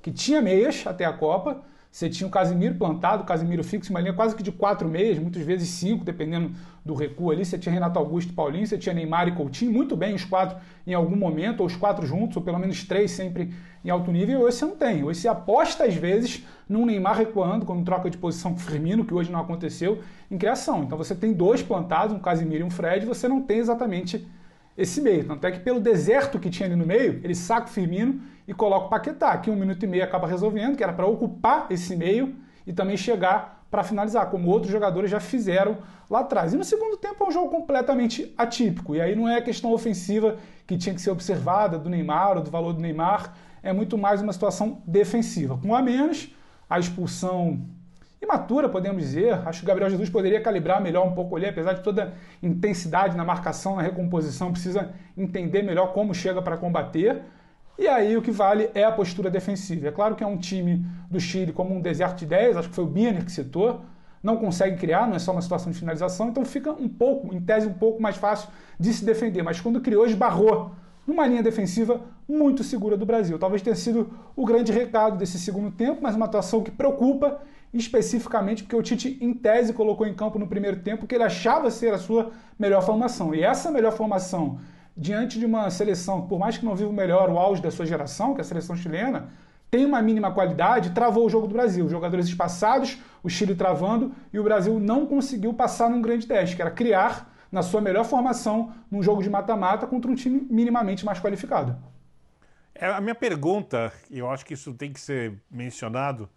[0.00, 1.62] que tinha meias até a Copa.
[1.92, 5.18] Você tinha o Casimiro plantado, o Casimiro fixo, uma linha quase que de quatro meias,
[5.18, 6.50] muitas vezes cinco, dependendo
[6.82, 7.44] do recuo ali.
[7.44, 10.94] Você tinha Renato Augusto Paulinho, você tinha Neymar e Coutinho, muito bem os quatro em
[10.94, 13.52] algum momento, ou os quatro juntos, ou pelo menos três sempre
[13.84, 14.40] em alto nível.
[14.40, 15.04] Hoje você não tem.
[15.04, 19.12] Hoje você aposta, às vezes, num Neymar recuando, quando troca de posição com Firmino, que
[19.12, 20.00] hoje não aconteceu,
[20.30, 20.84] em criação.
[20.84, 24.26] Então você tem dois plantados, um Casimiro e um Fred, você não tem exatamente
[24.76, 25.24] esse meio.
[25.24, 28.54] Tanto é que pelo deserto que tinha ali no meio, ele saca o Firmino e
[28.54, 31.96] coloca o Paquetá, que um minuto e meio acaba resolvendo, que era para ocupar esse
[31.96, 32.34] meio
[32.66, 35.78] e também chegar para finalizar, como outros jogadores já fizeram
[36.10, 36.52] lá atrás.
[36.52, 38.94] E no segundo tempo é um jogo completamente atípico.
[38.94, 42.42] E aí não é a questão ofensiva que tinha que ser observada do Neymar ou
[42.42, 45.56] do valor do Neymar, é muito mais uma situação defensiva.
[45.56, 46.34] Com a menos,
[46.68, 47.60] a expulsão
[48.24, 49.34] imatura, podemos dizer.
[49.46, 53.16] Acho que o Gabriel Jesus poderia calibrar melhor um pouco ali, apesar de toda intensidade
[53.16, 57.22] na marcação, na recomposição, precisa entender melhor como chega para combater.
[57.78, 59.88] E aí o que vale é a postura defensiva.
[59.88, 62.74] É claro que é um time do Chile como um deserto de ideias, acho que
[62.74, 63.82] foi o Biener que citou,
[64.22, 67.40] não consegue criar, não é só uma situação de finalização, então fica um pouco, em
[67.40, 69.42] tese, um pouco mais fácil de se defender.
[69.42, 70.70] Mas quando criou, esbarrou
[71.06, 73.38] numa linha defensiva muito segura do Brasil.
[73.38, 77.40] Talvez tenha sido o grande recado desse segundo tempo, mas uma atuação que preocupa
[77.72, 81.70] especificamente porque o Tite, em tese, colocou em campo no primeiro tempo que ele achava
[81.70, 83.34] ser a sua melhor formação.
[83.34, 84.58] E essa melhor formação,
[84.96, 88.34] diante de uma seleção, por mais que não viva melhor, o auge da sua geração,
[88.34, 89.30] que é a seleção chilena,
[89.70, 91.88] tem uma mínima qualidade, travou o jogo do Brasil.
[91.88, 96.60] Jogadores espaçados, o Chile travando, e o Brasil não conseguiu passar num grande teste, que
[96.60, 101.20] era criar na sua melhor formação num jogo de mata-mata contra um time minimamente mais
[101.20, 101.76] qualificado.
[102.74, 106.28] É, a minha pergunta, e eu acho que isso tem que ser mencionado,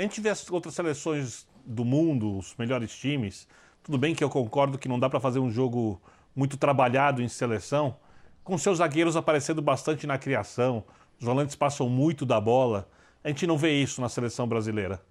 [0.00, 3.46] a gente vê as outras seleções do mundo, os melhores times.
[3.82, 6.00] Tudo bem que eu concordo que não dá para fazer um jogo,
[6.34, 7.96] muito trabalhado em seleção,
[8.42, 10.84] com seus zagueiros aparecendo bastante na criação,
[11.18, 12.88] os volantes passam muito da bola.
[13.22, 15.02] A gente não vê isso na seleção brasileira.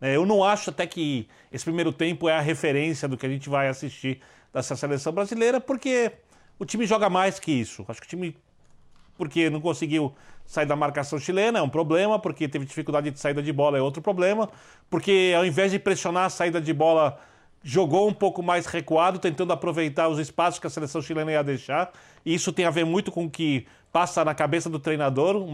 [0.00, 3.28] É, eu não acho até que esse primeiro tempo é a referência do que a
[3.28, 6.12] gente vai assistir dessa seleção brasileira, porque
[6.58, 7.84] o time joga mais que isso.
[7.86, 8.34] Acho que o time,
[9.18, 10.14] porque não conseguiu
[10.46, 13.82] sair da marcação chilena, é um problema, porque teve dificuldade de saída de bola, é
[13.82, 14.48] outro problema,
[14.88, 17.18] porque ao invés de pressionar a saída de bola,
[17.62, 21.92] jogou um pouco mais recuado, tentando aproveitar os espaços que a seleção chilena ia deixar.
[22.24, 25.46] E isso tem a ver muito com o que passa na cabeça do treinador.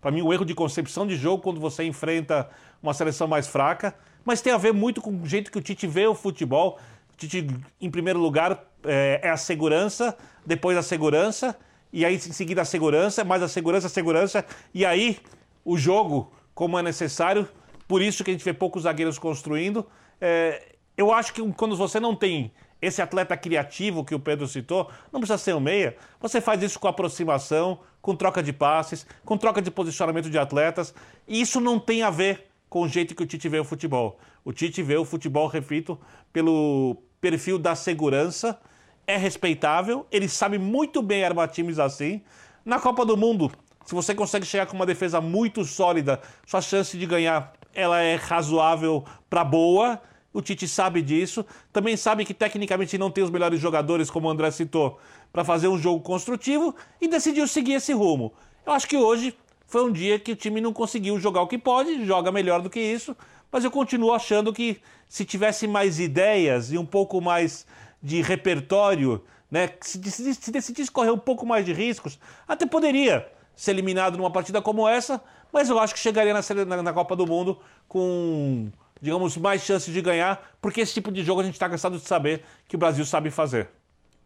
[0.00, 2.48] Para mim, um erro de concepção de jogo quando você enfrenta
[2.82, 3.94] uma seleção mais fraca.
[4.24, 6.78] Mas tem a ver muito com o jeito que o Tite vê o futebol.
[7.12, 7.46] O Tite,
[7.80, 11.56] em primeiro lugar, é, é a segurança, depois a segurança,
[11.96, 15.18] e aí em seguida a segurança, mais a segurança, a segurança, e aí
[15.64, 17.48] o jogo, como é necessário.
[17.88, 19.86] Por isso que a gente vê poucos zagueiros construindo.
[20.20, 24.90] É, eu acho que quando você não tem esse atleta criativo que o Pedro citou,
[25.10, 25.96] não precisa ser um meia.
[26.20, 30.94] Você faz isso com aproximação, com troca de passes, com troca de posicionamento de atletas.
[31.26, 34.18] E isso não tem a ver com o jeito que o Tite vê o futebol.
[34.44, 35.98] O Tite vê o futebol, repito,
[36.30, 38.60] pelo perfil da segurança.
[39.06, 42.22] É respeitável, ele sabe muito bem armar times assim.
[42.64, 43.52] Na Copa do Mundo,
[43.84, 48.16] se você consegue chegar com uma defesa muito sólida, sua chance de ganhar ela é
[48.16, 50.00] razoável para boa.
[50.32, 54.30] O Tite sabe disso, também sabe que tecnicamente não tem os melhores jogadores, como o
[54.30, 54.98] André citou,
[55.32, 58.34] para fazer um jogo construtivo e decidiu seguir esse rumo.
[58.66, 59.34] Eu acho que hoje
[59.66, 62.68] foi um dia que o time não conseguiu jogar o que pode, joga melhor do
[62.68, 63.16] que isso,
[63.50, 67.66] mas eu continuo achando que se tivesse mais ideias e um pouco mais
[68.06, 73.72] de repertório, né, se, se decidisse correr um pouco mais de riscos, até poderia ser
[73.72, 75.20] eliminado numa partida como essa,
[75.52, 79.92] mas eu acho que chegaria na, na, na Copa do Mundo com digamos, mais chances
[79.92, 82.78] de ganhar, porque esse tipo de jogo a gente está cansado de saber que o
[82.78, 83.68] Brasil sabe fazer.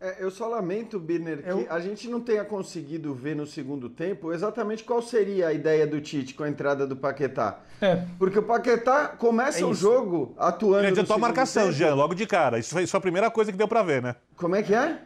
[0.03, 4.33] É, eu só lamento, Birner, que a gente não tenha conseguido ver no segundo tempo
[4.33, 7.59] exatamente qual seria a ideia do Tite com a entrada do Paquetá.
[7.83, 8.03] É.
[8.19, 10.79] Porque o Paquetá começa é o jogo atuando.
[10.79, 11.75] Ele adiantou a marcação, tempo.
[11.75, 12.59] Jean, logo de cara.
[12.59, 14.17] Isso foi, isso foi a primeira coisa que deu para ver, né?
[14.37, 15.01] Como é que é?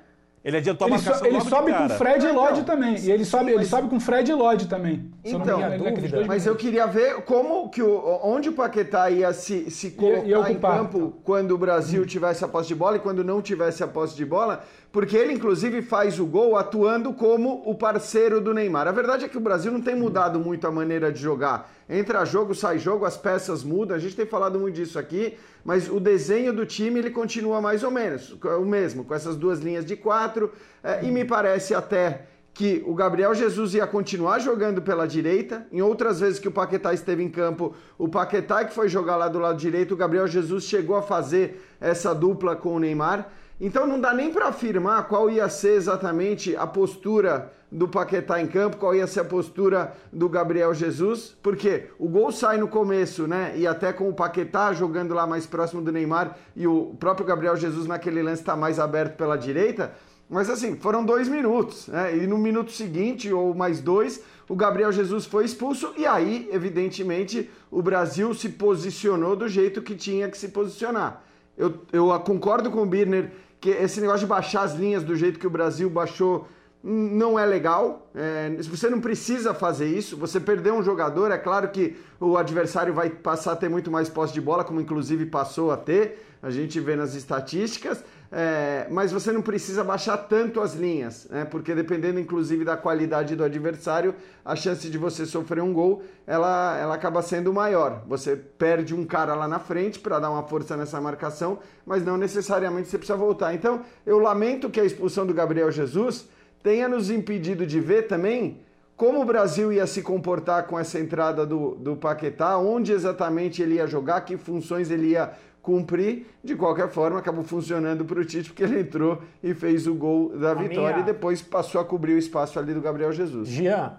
[0.45, 2.99] Ele adiantou a ele marcação so, Ele sobe com Fred e Lodge então, também.
[2.99, 5.11] E ele sobe, ele sobe com Fred e Lodge também.
[5.25, 9.93] Então, dúvida, mas eu queria ver como que o, onde o Paquetá ia se, se
[9.93, 12.07] colocar ia, ia em campo quando o Brasil hum.
[12.07, 14.63] tivesse a posse de bola e quando não tivesse a posse de bola,
[14.95, 18.87] porque ele inclusive faz o gol atuando como o parceiro do Neymar.
[18.87, 21.69] A verdade é que o Brasil não tem mudado muito a maneira de jogar.
[21.91, 23.97] Entra jogo, sai jogo, as peças mudam.
[23.97, 27.83] A gente tem falado muito disso aqui, mas o desenho do time ele continua mais
[27.83, 30.53] ou menos o mesmo, com essas duas linhas de quatro.
[30.81, 35.67] É, e me parece até que o Gabriel Jesus ia continuar jogando pela direita.
[35.73, 39.27] Em outras vezes que o Paquetá esteve em campo, o Paquetá que foi jogar lá
[39.27, 43.29] do lado direito, o Gabriel Jesus chegou a fazer essa dupla com o Neymar.
[43.61, 48.47] Então não dá nem para afirmar qual ia ser exatamente a postura do Paquetá em
[48.47, 53.27] campo, qual ia ser a postura do Gabriel Jesus, porque o gol sai no começo,
[53.27, 53.53] né?
[53.57, 57.57] E até com o Paquetá jogando lá mais próximo do Neymar e o próprio Gabriel
[57.57, 59.93] Jesus naquele lance está mais aberto pela direita.
[60.29, 62.17] Mas assim, foram dois minutos, né?
[62.17, 67.51] E no minuto seguinte, ou mais dois, o Gabriel Jesus foi expulso, e aí, evidentemente,
[67.71, 71.23] o Brasil se posicionou do jeito que tinha que se posicionar.
[71.57, 73.31] Eu, eu concordo com o Birner
[73.65, 76.47] que esse negócio de baixar as linhas do jeito que o Brasil baixou
[76.83, 78.11] não é legal.
[78.15, 80.19] É, você não precisa fazer isso.
[80.19, 84.11] Você perdeu um jogador, é claro que o adversário vai passar a ter muito mais
[84.11, 86.23] posse de bola, como inclusive passou a ter.
[86.43, 88.05] A gente vê nas estatísticas.
[88.37, 91.45] É, mas você não precisa baixar tanto as linhas, né?
[91.45, 94.13] porque dependendo inclusive da qualidade do adversário,
[94.45, 98.03] a chance de você sofrer um gol ela, ela acaba sendo maior.
[98.09, 102.17] Você perde um cara lá na frente para dar uma força nessa marcação, mas não
[102.17, 103.55] necessariamente você precisa voltar.
[103.55, 106.27] Então eu lamento que a expulsão do Gabriel Jesus
[106.61, 108.63] tenha nos impedido de ver também
[108.97, 113.75] como o Brasil ia se comportar com essa entrada do, do Paquetá, onde exatamente ele
[113.77, 115.33] ia jogar, que funções ele ia
[115.65, 116.27] cumprir.
[116.45, 120.39] De qualquer forma, acabou funcionando para o Tite, porque ele entrou e fez o gol
[120.39, 121.01] da a vitória minha...
[121.01, 123.49] e depois passou a cobrir o espaço ali do Gabriel Jesus.
[123.49, 123.97] Jean,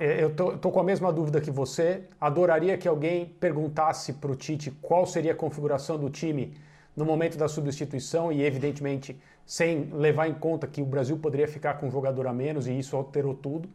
[0.00, 2.02] é, eu tô, tô, com a mesma dúvida que você.
[2.20, 6.54] Adoraria que alguém perguntasse para o Tite qual seria a configuração do time
[6.96, 11.74] no momento da substituição e, evidentemente, sem levar em conta que o Brasil poderia ficar
[11.74, 13.68] com um jogador a menos e isso alterou tudo.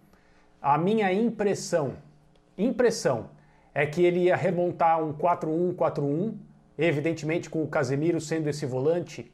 [0.62, 1.94] A minha impressão,
[2.58, 3.30] impressão,
[3.74, 6.34] é que ele ia remontar um 4-1-4-1,
[6.78, 9.32] evidentemente com o Casemiro sendo esse volante,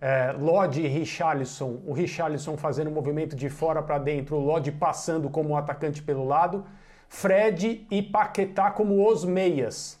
[0.00, 4.70] é, Lodi e Richarlison, o Richarlison fazendo o movimento de fora para dentro, o Lodi
[4.70, 6.64] passando como atacante pelo lado,
[7.08, 9.98] Fred e Paquetá como os meias.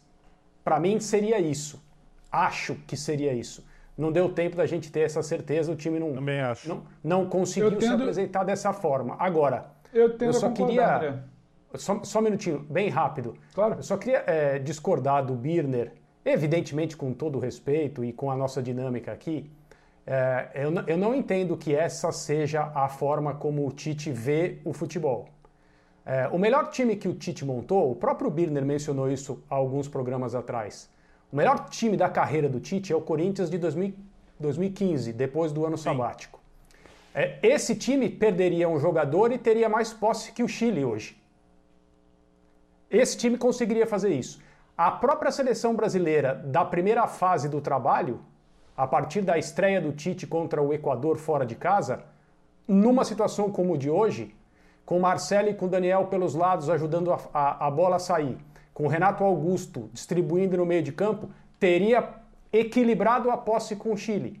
[0.62, 1.82] Para mim seria isso.
[2.30, 3.66] Acho que seria isso.
[3.96, 6.68] não deu tempo da gente ter essa certeza, o time não, Também acho.
[6.68, 9.16] não, não conseguiu Eu se tendo- apresentar dessa forma.
[9.18, 10.96] Agora, Eu tendo eu só queria.
[10.96, 11.18] André.
[11.74, 13.34] Só, só um minutinho, bem rápido.
[13.52, 13.74] Claro.
[13.74, 15.94] Eu só queria é, discordar do Birner,
[16.32, 19.50] evidentemente com todo o respeito e com a nossa dinâmica aqui.
[20.06, 24.72] É, eu, eu não entendo que essa seja a forma como o Tite vê o
[24.72, 25.28] futebol.
[26.04, 29.86] É, o melhor time que o Tite montou, o próprio Birner mencionou isso há alguns
[29.86, 30.88] programas atrás.
[31.30, 33.92] O melhor time da carreira do Tite é o Corinthians de 2000
[34.38, 36.40] 2015, depois do ano sabático.
[37.14, 41.20] É, esse time perderia um jogador e teria mais posse que o Chile hoje.
[42.90, 44.40] Esse time conseguiria fazer isso.
[44.78, 48.20] A própria seleção brasileira da primeira fase do trabalho,
[48.76, 52.04] a partir da estreia do Tite contra o Equador fora de casa,
[52.68, 54.32] numa situação como o de hoje,
[54.86, 58.38] com Marcelo e com Daniel pelos lados ajudando a, a, a bola a sair,
[58.72, 62.10] com Renato Augusto distribuindo no meio de campo, teria
[62.52, 64.40] equilibrado a posse com o Chile.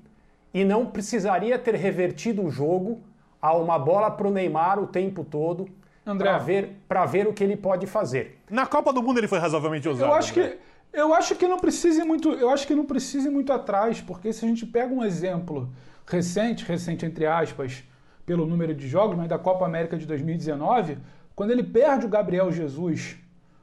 [0.54, 3.00] E não precisaria ter revertido o jogo
[3.42, 5.68] a uma bola para o Neymar o tempo todo
[6.08, 6.28] André.
[6.28, 8.40] para ver, pra ver o que ele pode fazer.
[8.50, 10.10] Na Copa do Mundo ele foi razoavelmente ousado.
[10.10, 10.58] Eu acho que
[10.92, 14.44] eu acho que não precise muito, eu acho que não precise muito atrás, porque se
[14.44, 15.70] a gente pega um exemplo
[16.06, 17.84] recente, recente entre aspas,
[18.24, 20.98] pelo número de jogos, mas da Copa América de 2019,
[21.34, 23.16] quando ele perde o Gabriel Jesus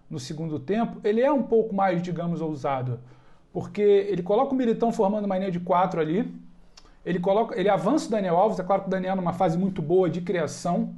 [0.09, 2.99] no segundo tempo, ele é um pouco mais, digamos, ousado,
[3.51, 6.31] porque ele coloca o Militão formando uma linha de quatro ali,
[7.05, 9.81] ele coloca, ele avança o Daniel Alves, é claro que o Daniel numa fase muito
[9.81, 10.95] boa de criação,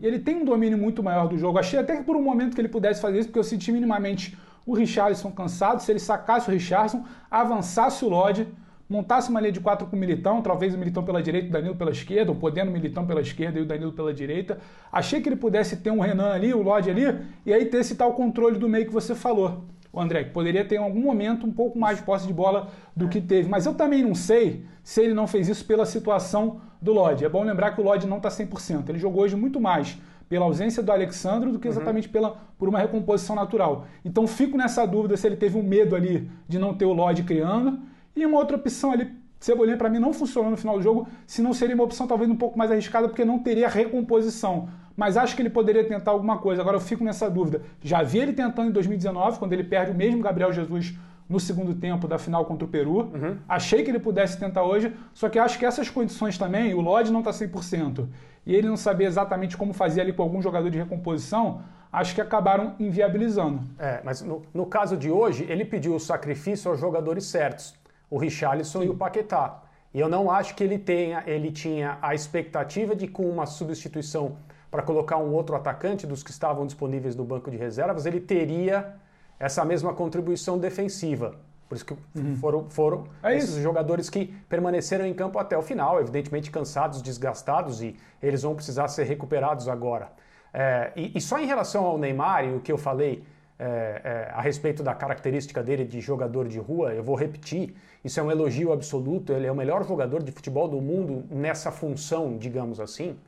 [0.00, 1.58] e ele tem um domínio muito maior do jogo.
[1.58, 4.36] Achei até que por um momento que ele pudesse fazer isso, porque eu senti minimamente
[4.66, 8.46] o Richarlison cansado, se ele sacasse o Richarlison, avançasse o Lodge,
[8.88, 11.52] montasse uma linha de quatro com o Militão, talvez o Militão pela direita e o
[11.52, 14.58] Danilo pela esquerda, ou podendo o Militão pela esquerda e o Danilo pela direita.
[14.92, 17.02] Achei que ele pudesse ter um Renan ali, o Lodge ali,
[17.44, 19.64] e aí ter esse tal controle do meio que você falou.
[19.96, 22.68] O André, que poderia ter em algum momento um pouco mais de posse de bola
[22.94, 23.48] do que teve.
[23.48, 27.24] Mas eu também não sei se ele não fez isso pela situação do Lodge.
[27.24, 28.90] É bom lembrar que o Lodge não está 100%.
[28.90, 29.96] Ele jogou hoje muito mais
[30.28, 33.86] pela ausência do Alexandro do que exatamente pela, por uma recomposição natural.
[34.04, 37.22] Então fico nessa dúvida se ele teve um medo ali de não ter o Lodge
[37.22, 37.80] criando.
[38.14, 41.40] E uma outra opção ali, Cebolinha para mim não funcionou no final do jogo, se
[41.40, 44.68] não seria uma opção talvez um pouco mais arriscada, porque não teria recomposição.
[44.96, 46.62] Mas acho que ele poderia tentar alguma coisa.
[46.62, 47.62] Agora eu fico nessa dúvida.
[47.82, 50.94] Já vi ele tentando em 2019, quando ele perde o mesmo Gabriel Jesus
[51.28, 53.10] no segundo tempo da final contra o Peru.
[53.48, 57.12] Achei que ele pudesse tentar hoje, só que acho que essas condições também, o Lodge
[57.12, 58.06] não está 100%,
[58.46, 62.20] e ele não sabia exatamente como fazer ali com algum jogador de recomposição, acho que
[62.20, 63.60] acabaram inviabilizando.
[63.78, 67.74] É, mas no, no caso de hoje, ele pediu o sacrifício aos jogadores certos,
[68.08, 69.62] o Richarlison e o Paquetá.
[69.92, 74.36] E eu não acho que ele tenha, ele tinha a expectativa de com uma substituição
[74.70, 78.94] para colocar um outro atacante dos que estavam disponíveis no banco de reservas, ele teria
[79.38, 81.34] essa mesma contribuição defensiva.
[81.68, 81.96] Por isso que
[82.40, 83.60] foram, foram É esses isso.
[83.60, 88.86] jogadores que permaneceram em campo até o final, evidentemente cansados, desgastados e eles vão precisar
[88.88, 90.10] ser recuperados agora.
[90.54, 93.24] É, e, e só em relação ao Neymar e o que eu falei
[93.58, 97.74] é, é, a respeito da característica dele de jogador de rua, eu vou repetir,
[98.04, 101.72] isso é um elogio absoluto, ele é o melhor jogador de futebol do mundo nessa
[101.72, 103.18] função, digamos assim.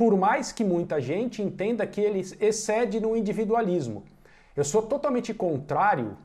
[0.00, 4.02] Por mais que muita gente entenda que ele excede no individualismo.
[4.56, 6.16] Eu sou totalmente contrário,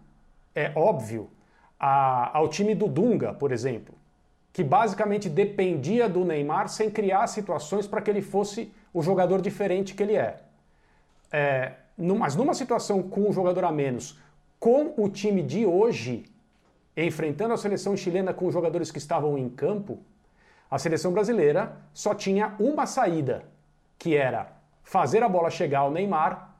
[0.64, 1.30] é óbvio,
[1.78, 3.94] a- ao time do Dunga, por exemplo,
[4.54, 9.94] que basicamente dependia do Neymar sem criar situações para que ele fosse o jogador diferente
[9.94, 10.38] que ele é.
[11.30, 14.18] É, mas numa situação com um jogador a menos,
[14.58, 16.24] com o time de hoje,
[16.96, 20.00] enfrentando a seleção chilena com os jogadores que estavam em campo,
[20.72, 23.54] a seleção brasileira só tinha uma saída,
[23.98, 24.48] que era
[24.84, 26.56] fazer a bola chegar ao Neymar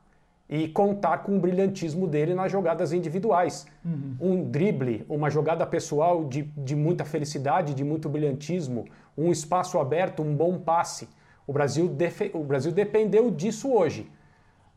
[0.48, 3.66] e contar com o brilhantismo dele nas jogadas individuais.
[4.20, 8.84] Um drible, uma jogada pessoal de, de muita felicidade, de muito brilhantismo,
[9.16, 11.08] um espaço aberto, um bom passe.
[11.46, 11.90] O Brasil,
[12.32, 14.10] o Brasil dependeu disso hoje.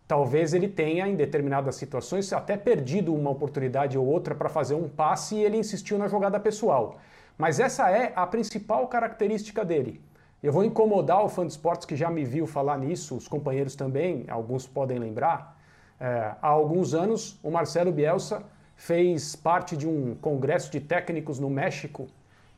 [0.07, 4.89] Talvez ele tenha, em determinadas situações, até perdido uma oportunidade ou outra para fazer um
[4.89, 6.97] passe e ele insistiu na jogada pessoal.
[7.37, 10.01] Mas essa é a principal característica dele.
[10.41, 13.75] Eu vou incomodar o fã de esportes que já me viu falar nisso, os companheiros
[13.75, 15.59] também, alguns podem lembrar.
[15.99, 18.43] É, há alguns anos, o Marcelo Bielsa
[18.75, 22.07] fez parte de um congresso de técnicos no México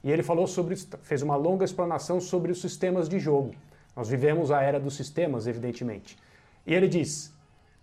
[0.03, 3.55] e ele falou sobre, fez uma longa explanação sobre os sistemas de jogo.
[3.95, 6.17] Nós vivemos a era dos sistemas, evidentemente.
[6.65, 7.35] E ele diz: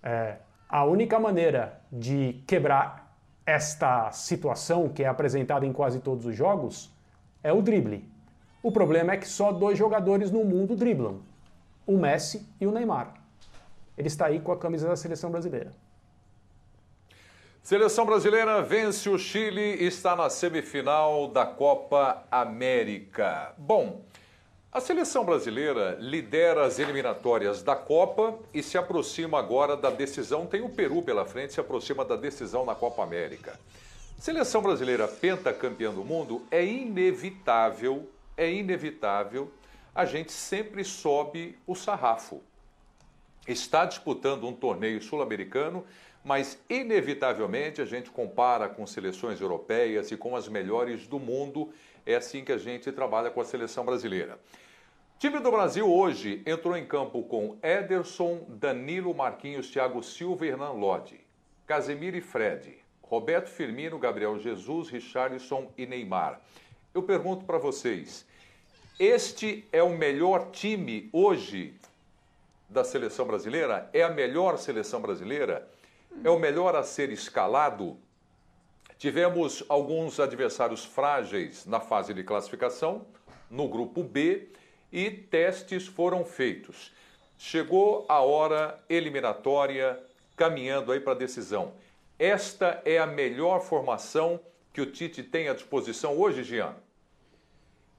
[0.02, 0.36] é,
[0.68, 6.94] a única maneira de quebrar esta situação que é apresentada em quase todos os jogos
[7.42, 8.08] é o drible.
[8.62, 11.20] O problema é que só dois jogadores no mundo driblam:
[11.86, 13.14] o Messi e o Neymar.
[13.96, 15.72] Ele está aí com a camisa da seleção brasileira.
[17.62, 23.52] Seleção brasileira vence o Chile e está na semifinal da Copa América.
[23.58, 24.00] Bom,
[24.72, 30.46] a seleção brasileira lidera as eliminatórias da Copa e se aproxima agora da decisão.
[30.46, 33.58] Tem o Peru pela frente, se aproxima da decisão na Copa América.
[34.18, 39.52] Seleção brasileira pentacampeã do mundo é inevitável, é inevitável,
[39.94, 42.42] a gente sempre sobe o sarrafo.
[43.46, 45.84] Está disputando um torneio sul-americano
[46.28, 51.72] mas inevitavelmente a gente compara com seleções europeias e com as melhores do mundo.
[52.04, 54.38] É assim que a gente trabalha com a seleção brasileira.
[55.16, 60.50] O time do Brasil hoje entrou em campo com Ederson, Danilo Marquinhos, Thiago Silva e
[60.50, 61.18] Hernan Lodi,
[61.66, 66.42] Casemiro e Fred, Roberto Firmino, Gabriel Jesus, Richarlison e Neymar.
[66.92, 68.26] Eu pergunto para vocês,
[68.98, 71.74] este é o melhor time hoje
[72.68, 73.88] da seleção brasileira?
[73.92, 75.68] É a melhor seleção brasileira?
[76.24, 77.96] é o melhor a ser escalado.
[78.98, 83.06] Tivemos alguns adversários frágeis na fase de classificação,
[83.50, 84.48] no grupo B,
[84.92, 86.92] e testes foram feitos.
[87.38, 90.02] Chegou a hora eliminatória,
[90.36, 91.72] caminhando aí para a decisão.
[92.18, 94.40] Esta é a melhor formação
[94.72, 96.74] que o Tite tem à disposição hoje, Jean?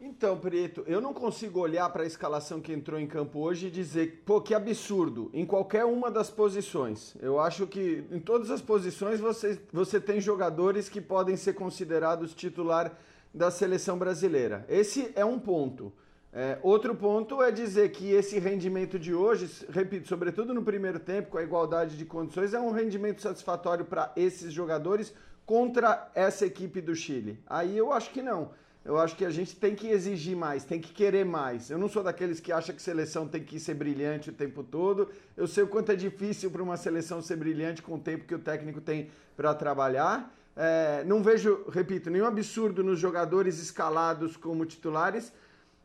[0.01, 3.71] Então, Preto, eu não consigo olhar para a escalação que entrou em campo hoje e
[3.71, 7.17] dizer, pô, que absurdo, em qualquer uma das posições.
[7.21, 12.33] Eu acho que em todas as posições você, você tem jogadores que podem ser considerados
[12.33, 12.97] titular
[13.33, 14.65] da seleção brasileira.
[14.69, 15.91] Esse é um ponto.
[16.31, 21.31] É, outro ponto é dizer que esse rendimento de hoje, repito, sobretudo no primeiro tempo,
[21.31, 25.13] com a igualdade de condições, é um rendimento satisfatório para esses jogadores
[25.45, 27.37] contra essa equipe do Chile.
[27.45, 28.51] Aí eu acho que não
[28.84, 31.69] eu acho que a gente tem que exigir mais, tem que querer mais.
[31.69, 35.09] Eu não sou daqueles que acham que seleção tem que ser brilhante o tempo todo.
[35.36, 38.34] Eu sei o quanto é difícil para uma seleção ser brilhante com o tempo que
[38.34, 40.34] o técnico tem para trabalhar.
[40.55, 45.32] É, não vejo, repito, nenhum absurdo nos jogadores escalados como titulares,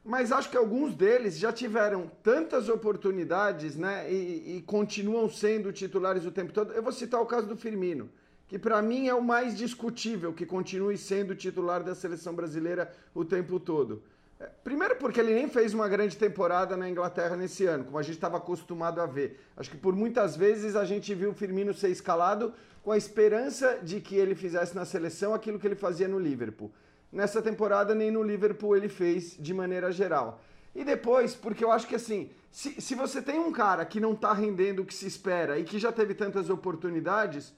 [0.05, 6.25] mas acho que alguns deles já tiveram tantas oportunidades né, e, e continuam sendo titulares
[6.25, 6.73] o tempo todo.
[6.73, 8.09] Eu vou citar o caso do Firmino
[8.55, 13.25] que para mim é o mais discutível que continue sendo titular da seleção brasileira o
[13.25, 14.01] tempo todo.
[14.39, 18.03] É, primeiro porque ele nem fez uma grande temporada na Inglaterra nesse ano, como a
[18.03, 19.41] gente estava acostumado a ver.
[19.57, 23.81] Acho que por muitas vezes a gente viu o Firmino ser escalado com a esperança
[23.83, 26.71] de que ele fizesse na seleção aquilo que ele fazia no Liverpool.
[27.11, 30.41] Nessa temporada nem no Liverpool ele fez de maneira geral.
[30.77, 34.13] E depois, porque eu acho que assim, se, se você tem um cara que não
[34.13, 37.53] está rendendo o que se espera e que já teve tantas oportunidades,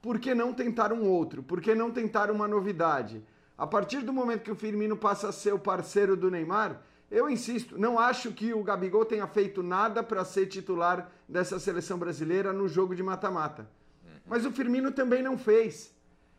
[0.00, 1.42] por que não tentar um outro?
[1.42, 3.22] Por que não tentar uma novidade?
[3.56, 6.80] A partir do momento que o Firmino passa a ser o parceiro do Neymar,
[7.10, 11.98] eu insisto, não acho que o Gabigol tenha feito nada para ser titular dessa seleção
[11.98, 13.68] brasileira no jogo de mata-mata.
[14.26, 15.92] Mas o Firmino também não fez.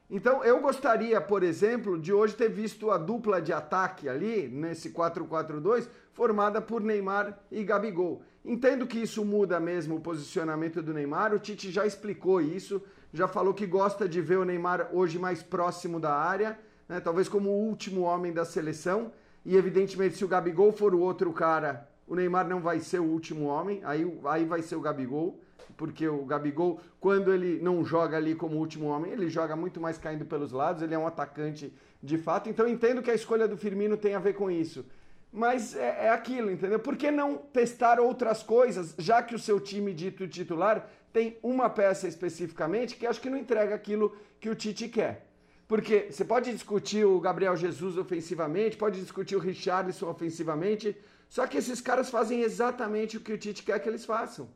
[0.10, 4.90] Então eu gostaria, por exemplo, de hoje ter visto a dupla de ataque ali, nesse
[4.90, 8.22] 4-4-2, formada por Neymar e Gabigol.
[8.44, 12.82] Entendo que isso muda mesmo o posicionamento do Neymar, o Tite já explicou isso,
[13.14, 16.58] já falou que gosta de ver o Neymar hoje mais próximo da área,
[16.88, 17.00] né?
[17.00, 19.12] talvez como o último homem da seleção.
[19.46, 23.06] E evidentemente, se o Gabigol for o outro cara, o Neymar não vai ser o
[23.06, 25.40] último homem, aí, aí vai ser o Gabigol,
[25.76, 29.98] porque o Gabigol, quando ele não joga ali como último homem, ele joga muito mais
[29.98, 32.50] caindo pelos lados, ele é um atacante de fato.
[32.50, 34.86] Então entendo que a escolha do Firmino tem a ver com isso.
[35.32, 36.80] Mas é, é, aquilo, entendeu?
[36.80, 41.70] Por que não testar outras coisas, já que o seu time dito titular tem uma
[41.70, 45.28] peça especificamente que acho que não entrega aquilo que o Tite quer.
[45.68, 50.98] Porque você pode discutir o Gabriel Jesus ofensivamente, pode discutir o Richarlison ofensivamente,
[51.30, 54.50] só que esses caras fazem exatamente o que o Tite quer que eles façam.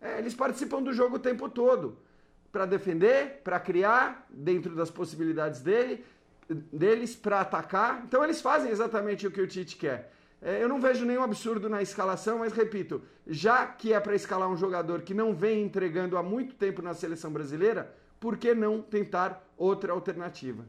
[0.00, 1.98] É, eles participam do jogo o tempo todo.
[2.52, 6.04] Para defender, para criar, dentro das possibilidades dele,
[6.48, 8.02] deles, para atacar.
[8.06, 10.12] Então eles fazem exatamente o que o Tite quer.
[10.42, 14.48] É, eu não vejo nenhum absurdo na escalação, mas repito, já que é para escalar
[14.48, 18.80] um jogador que não vem entregando há muito tempo na seleção brasileira, por que não
[18.80, 20.64] tentar outra alternativa?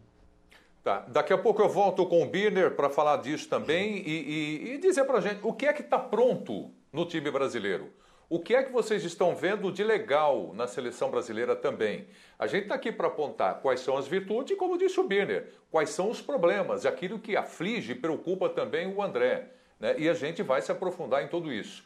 [0.84, 4.74] Tá, daqui a pouco eu volto com o Birner para falar disso também e, e,
[4.74, 7.90] e dizer para gente o que é que está pronto no time brasileiro.
[8.28, 12.08] O que é que vocês estão vendo de legal na seleção brasileira também?
[12.40, 15.50] A gente está aqui para apontar quais são as virtudes e, como disse o Birner,
[15.70, 19.50] quais são os problemas, aquilo que aflige e preocupa também o André
[19.82, 19.96] né?
[19.98, 21.84] e a gente vai se aprofundar em tudo isso.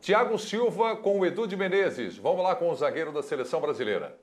[0.00, 2.16] Tiago Silva com o Edu de Menezes.
[2.16, 4.16] Vamos lá com o zagueiro da seleção brasileira.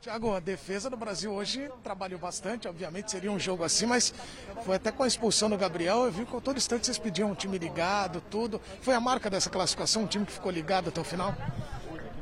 [0.00, 4.14] Tiago, a defesa do Brasil hoje trabalhou bastante, obviamente seria um jogo assim, mas
[4.62, 7.32] foi até com a expulsão do Gabriel, eu vi que a todo instante vocês pediam
[7.32, 8.60] um time ligado, tudo.
[8.80, 11.34] Foi a marca dessa classificação, um time que ficou ligado até o final?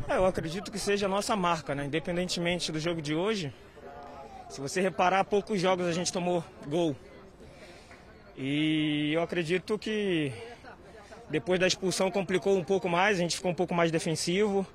[0.09, 1.85] É, eu acredito que seja a nossa marca, né?
[1.85, 3.53] Independentemente do jogo de hoje,
[4.49, 6.97] se você reparar, poucos jogos a gente tomou gol.
[8.37, 10.32] E eu acredito que
[11.30, 14.66] depois da expulsão complicou um pouco mais, a gente ficou um pouco mais defensivo.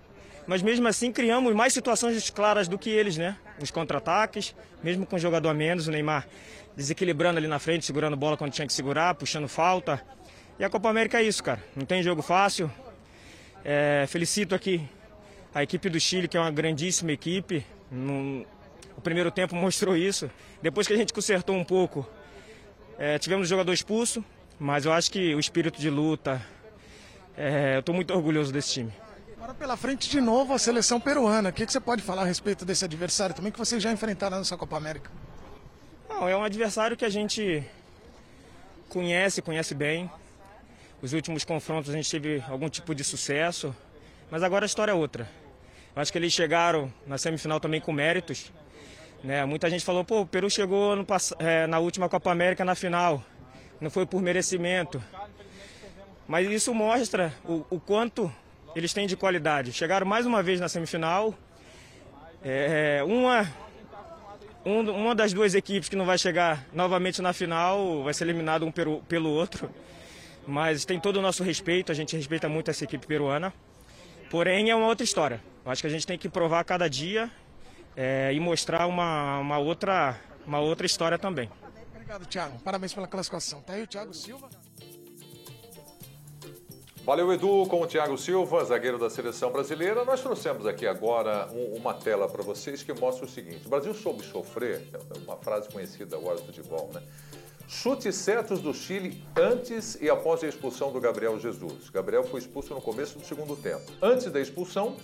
[0.47, 3.37] Mas mesmo assim criamos mais situações claras do que eles, né?
[3.61, 6.27] Os contra-ataques, mesmo com o jogador a menos, o Neymar
[6.75, 10.01] desequilibrando ali na frente, segurando bola quando tinha que segurar, puxando falta.
[10.57, 11.63] E a Copa América é isso, cara.
[11.75, 12.71] Não tem jogo fácil.
[13.63, 14.81] É, felicito aqui
[15.53, 17.65] a equipe do Chile, que é uma grandíssima equipe.
[17.91, 18.45] No,
[18.97, 20.29] o primeiro tempo mostrou isso.
[20.61, 22.07] Depois que a gente consertou um pouco,
[23.01, 24.23] é, tivemos um jogador expulso,
[24.59, 26.39] mas eu acho que o espírito de luta,
[27.35, 28.93] é, eu estou muito orgulhoso desse time.
[29.37, 31.49] Agora pela frente de novo a seleção peruana.
[31.49, 34.37] O que, que você pode falar a respeito desse adversário também que vocês já enfrentaram
[34.37, 35.09] nessa Copa América?
[36.07, 37.63] Não, é um adversário que a gente
[38.87, 40.07] conhece, conhece bem.
[41.01, 43.75] Os últimos confrontos a gente teve algum tipo de sucesso,
[44.29, 45.27] mas agora a história é outra.
[45.95, 48.51] Eu acho que eles chegaram na semifinal também com méritos.
[49.23, 49.45] Né?
[49.45, 51.05] Muita gente falou, pô, o Peru chegou no,
[51.39, 53.23] é, na última Copa América na final,
[53.79, 55.01] não foi por merecimento.
[56.27, 58.33] Mas isso mostra o, o quanto
[58.75, 59.73] eles têm de qualidade.
[59.73, 61.35] Chegaram mais uma vez na semifinal.
[62.43, 63.47] É, uma,
[64.65, 68.65] um, uma das duas equipes que não vai chegar novamente na final vai ser eliminado
[68.65, 69.69] um pelo, pelo outro.
[70.47, 73.53] Mas tem todo o nosso respeito, a gente respeita muito essa equipe peruana.
[74.29, 75.41] Porém, é uma outra história.
[75.63, 77.29] Eu acho que a gente tem que provar cada dia
[77.95, 81.49] é, e mostrar uma, uma, outra, uma outra história também.
[81.93, 82.59] Obrigado, Thiago.
[82.59, 83.61] Parabéns pela classificação.
[83.61, 84.49] Tá aí o Thiago Silva.
[87.03, 90.05] Valeu, Edu, com o Thiago Silva, zagueiro da seleção brasileira.
[90.05, 93.93] Nós trouxemos aqui agora um, uma tela para vocês que mostra o seguinte: o Brasil
[93.93, 97.01] soube sofrer, é uma frase conhecida agora do futebol, né?
[97.67, 101.89] Chutes certos do Chile antes e após a expulsão do Gabriel Jesus.
[101.89, 103.91] Gabriel foi expulso no começo do segundo tempo.
[104.01, 104.97] Antes da expulsão,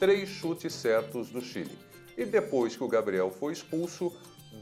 [0.00, 1.78] três chutes certos do Chile.
[2.18, 4.12] E depois que o Gabriel foi expulso,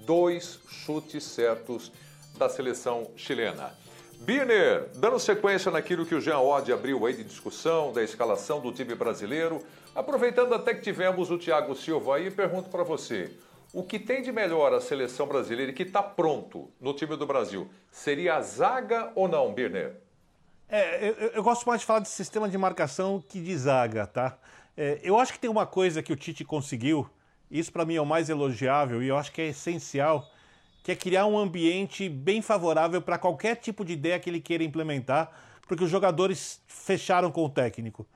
[0.05, 1.91] dois chutes certos
[2.37, 3.73] da seleção chilena.
[4.21, 8.73] Birner, dando sequência naquilo que o Jean Oddi abriu aí de discussão da escalação do
[8.73, 13.35] time brasileiro, aproveitando até que tivemos o Thiago Silva aí, pergunto para você,
[13.73, 17.27] o que tem de melhor a seleção brasileira e que está pronto no time do
[17.27, 19.97] Brasil, seria a zaga ou não, Birner?
[20.69, 24.37] É, eu, eu, gosto mais de falar de sistema de marcação que de zaga, tá?
[24.77, 27.09] É, eu acho que tem uma coisa que o Tite conseguiu
[27.51, 30.29] isso para mim é o mais elogiável e eu acho que é essencial,
[30.83, 34.65] que é criar um ambiente bem favorável para qualquer tipo de ideia que ele queira
[34.65, 35.31] implementar,
[35.67, 38.07] porque os jogadores fecharam com o técnico.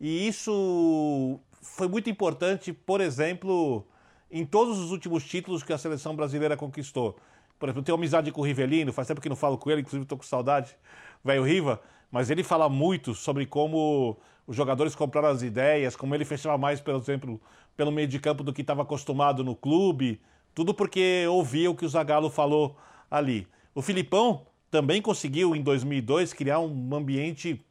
[0.00, 3.86] E isso foi muito importante, por exemplo,
[4.30, 7.18] em todos os últimos títulos que a seleção brasileira conquistou.
[7.58, 9.82] Por exemplo, eu tenho amizade com o Rivelino, faz tempo que não falo com ele,
[9.82, 10.74] inclusive estou com saudade,
[11.22, 11.80] velho Riva,
[12.10, 16.80] mas ele fala muito sobre como os jogadores compraram as ideias, como ele fechava mais,
[16.80, 17.40] por exemplo,
[17.76, 20.20] pelo meio de campo do que estava acostumado no clube,
[20.54, 22.76] tudo porque ouvia o que o Zagallo falou
[23.10, 23.46] ali.
[23.74, 27.64] O Filipão também conseguiu, em 2002, criar um ambiente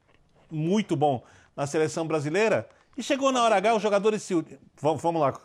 [0.50, 1.24] muito bom
[1.56, 2.68] na seleção brasileira
[2.98, 4.34] e chegou na hora H, os jogadores se
[4.82, 5.40] vamos, vamos lá.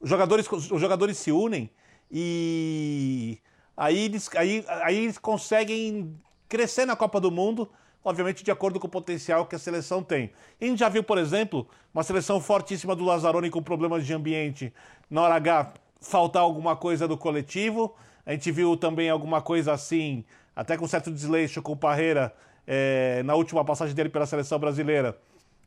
[0.00, 1.70] Os jogadores, os jogadores se unem
[2.10, 3.38] e
[3.76, 6.14] aí eles, aí, aí eles conseguem
[6.54, 7.68] crescer na Copa do Mundo
[8.04, 10.30] obviamente de acordo com o potencial que a seleção tem.
[10.60, 14.72] A gente já viu, por exemplo, uma seleção fortíssima do Lazzaroni com problemas de ambiente,
[15.10, 17.96] na hora H faltar alguma coisa do coletivo.
[18.26, 20.22] A gente viu também alguma coisa assim,
[20.54, 22.34] até com certo desleixo com o Parreira
[22.66, 25.18] é, na última passagem dele pela seleção brasileira,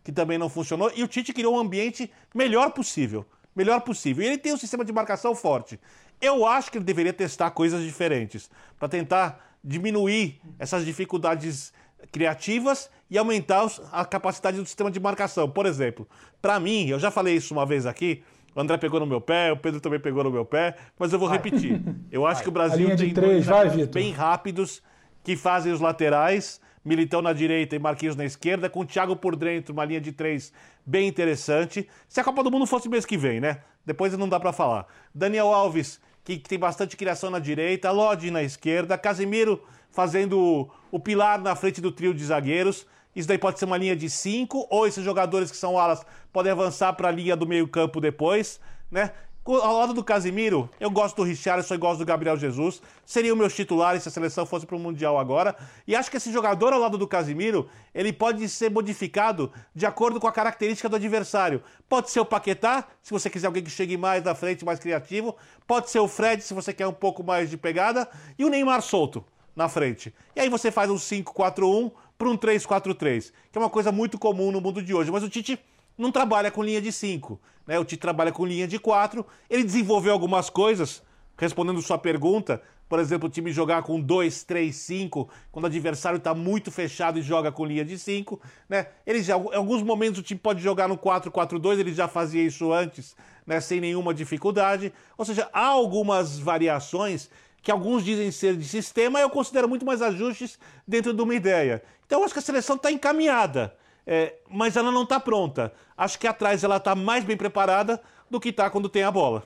[0.03, 0.91] que também não funcionou.
[0.95, 3.25] E o Tite criou um ambiente melhor possível.
[3.55, 4.23] Melhor possível.
[4.23, 5.79] E ele tem um sistema de marcação forte.
[6.21, 11.73] Eu acho que ele deveria testar coisas diferentes para tentar diminuir essas dificuldades
[12.09, 15.49] criativas e aumentar a capacidade do sistema de marcação.
[15.49, 16.07] Por exemplo,
[16.41, 18.23] para mim, eu já falei isso uma vez aqui,
[18.55, 21.19] o André pegou no meu pé, o Pedro também pegou no meu pé, mas eu
[21.19, 21.37] vou vai.
[21.37, 21.81] repetir.
[22.09, 22.43] Eu acho vai.
[22.43, 24.81] que o Brasil tem três, dois bem rápidos
[25.23, 29.35] que fazem os laterais, Militão na direita e Marquinhos na esquerda, com o Thiago por
[29.35, 30.53] dentro, uma linha de três
[30.85, 31.85] bem interessante.
[32.07, 33.59] Se a Copa do Mundo fosse mês que vem, né?
[33.85, 34.87] Depois não dá para falar.
[35.13, 35.99] Daniel Alves,
[36.35, 41.79] que, tem bastante criação na direita, Lodi na esquerda, Casemiro fazendo o pilar na frente
[41.79, 42.85] do trio de zagueiros.
[43.15, 46.51] Isso daí pode ser uma linha de cinco, ou esses jogadores que são alas podem
[46.51, 48.59] avançar para a linha do meio-campo depois,
[48.91, 49.11] né?
[49.49, 52.81] Ao lado do Casimiro, eu gosto do Richarlison e gosto do Gabriel Jesus.
[53.05, 55.55] Seriam meus titulares se a seleção fosse para o Mundial agora.
[55.87, 60.19] E acho que esse jogador ao lado do Casimiro, ele pode ser modificado de acordo
[60.19, 61.63] com a característica do adversário.
[61.87, 65.33] Pode ser o Paquetá, se você quiser alguém que chegue mais na frente, mais criativo.
[65.65, 68.05] Pode ser o Fred, se você quer um pouco mais de pegada.
[68.37, 69.23] E o Neymar solto
[69.55, 70.13] na frente.
[70.35, 74.51] E aí você faz um 5-4-1 para um 3-4-3, que é uma coisa muito comum
[74.51, 75.09] no mundo de hoje.
[75.09, 75.57] Mas o Tite
[75.97, 77.79] não trabalha com linha de 5, né?
[77.79, 79.25] O Tite trabalha com linha de 4.
[79.49, 81.01] Ele desenvolveu algumas coisas,
[81.37, 86.17] respondendo sua pergunta, por exemplo, o time jogar com 2, 3, 5, quando o adversário
[86.17, 88.39] está muito fechado e joga com linha de 5.
[88.69, 88.87] Né?
[89.05, 93.59] Em alguns momentos o time pode jogar no 4-4-2, ele já fazia isso antes, né?
[93.59, 94.93] sem nenhuma dificuldade.
[95.17, 97.29] Ou seja, há algumas variações
[97.61, 101.83] que alguns dizem ser de sistema, eu considero muito mais ajustes dentro de uma ideia.
[102.05, 103.75] Então, eu acho que a seleção está encaminhada,
[104.07, 105.73] é, mas ela não está pronta.
[105.97, 109.43] Acho que atrás ela está mais bem preparada do que está quando tem a bola.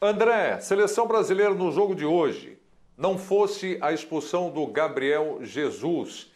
[0.00, 2.56] André, seleção brasileira no jogo de hoje,
[2.96, 6.30] não fosse a expulsão do Gabriel Jesus,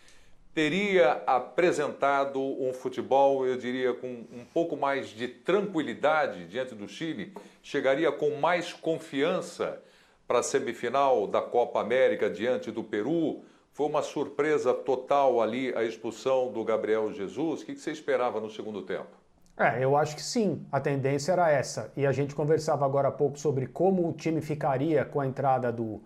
[0.52, 7.32] teria apresentado um futebol, eu diria, com um pouco mais de tranquilidade diante do Chile?
[7.62, 9.80] Chegaria com mais confiança
[10.26, 13.44] para a semifinal da Copa América diante do Peru?
[13.72, 17.62] Foi uma surpresa total ali a expulsão do Gabriel Jesus?
[17.62, 19.08] O que você esperava no segundo tempo?
[19.56, 21.90] É, eu acho que sim, a tendência era essa.
[21.96, 25.72] E a gente conversava agora há pouco sobre como o time ficaria com a entrada
[25.72, 26.02] do,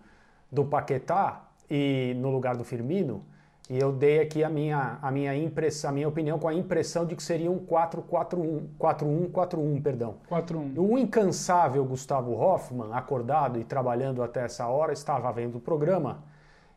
[0.49, 3.25] do Paquetá e no lugar do Firmino.
[3.69, 7.05] E eu dei aqui a minha, a minha impressão, a minha opinião com a impressão
[7.05, 10.15] de que seria um 4-4-1, 4-1-4-1, perdão.
[10.29, 10.71] 4-1.
[10.77, 16.23] O incansável Gustavo Hoffmann, acordado e trabalhando até essa hora, estava vendo o programa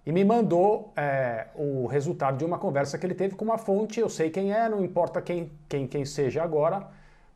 [0.04, 4.00] e me mandou é, o resultado de uma conversa que ele teve com uma fonte,
[4.00, 6.88] eu sei quem é, não importa quem, quem, quem seja agora,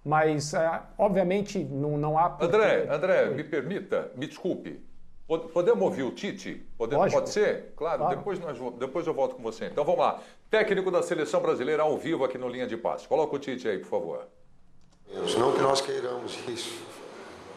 [0.04, 2.30] mas é, obviamente não, não há...
[2.30, 2.44] Porque...
[2.56, 4.80] André, André, me permita, me desculpe,
[5.52, 6.66] podemos ouvir o Tite?
[6.76, 7.72] Podemos, pode ser?
[7.76, 9.66] Claro, claro, Depois, nós, depois eu volto com você.
[9.66, 13.06] Então vamos lá, técnico da Seleção Brasileira ao vivo aqui no Linha de Passe.
[13.06, 14.28] Coloca o Tite aí, por favor.
[15.38, 16.82] Não que nós queiramos isso,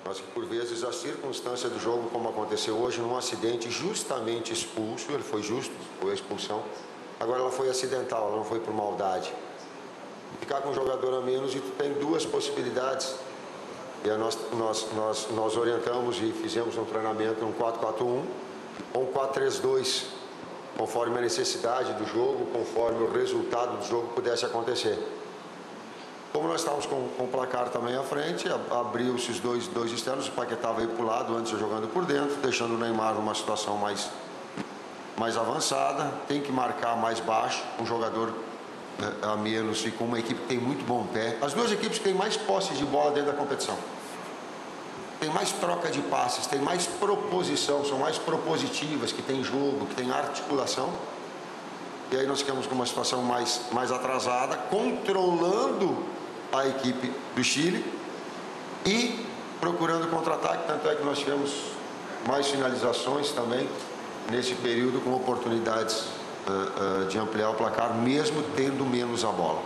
[0.08, 5.12] mas que por vezes a circunstância do jogo, como aconteceu hoje, num acidente justamente expulso,
[5.12, 6.64] ele foi justo, foi a expulsão.
[7.20, 9.34] Agora ela foi acidental, ela não foi por maldade.
[10.39, 13.16] Ficar com um jogador a menos e tem duas possibilidades.
[14.05, 18.24] E nós, nós, nós, nós orientamos e fizemos um treinamento um 4-4-1
[18.93, 20.05] ou um 4-3-2,
[20.78, 24.97] conforme a necessidade do jogo, conforme o resultado do jogo pudesse acontecer.
[26.38, 30.27] Como nós estávamos com, com o placar também à frente, abriu-se os dois, dois externos,
[30.27, 33.75] o Paquetá veio para o lado, antes jogando por dentro, deixando o Neymar numa situação
[33.75, 34.07] mais,
[35.17, 38.31] mais avançada, tem que marcar mais baixo, um jogador
[39.01, 41.39] eh, a menos e com uma equipe que tem muito bom pé.
[41.41, 43.75] As duas equipes têm mais posse de bola dentro da competição.
[45.19, 49.95] Tem mais troca de passes, tem mais proposição, são mais propositivas, que tem jogo, que
[49.95, 50.88] tem articulação.
[52.11, 56.15] E aí nós ficamos com uma situação mais, mais atrasada, controlando
[56.51, 57.83] a equipe do Chile
[58.85, 59.19] e
[59.59, 61.51] procurando contra-ataque, tanto é que nós tivemos
[62.27, 63.67] mais finalizações também
[64.31, 66.05] nesse período com oportunidades
[66.47, 69.61] uh, uh, de ampliar o placar, mesmo tendo menos a bola.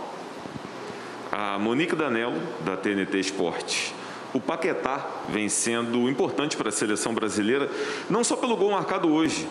[1.30, 3.94] A Monique Danello, da TNT Esporte.
[4.34, 7.70] O Paquetá vem sendo importante para a seleção brasileira,
[8.08, 9.46] não só pelo gol marcado hoje,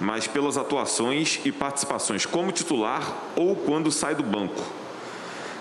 [0.00, 3.02] mas pelas atuações e participações como titular
[3.34, 4.62] ou quando sai do banco.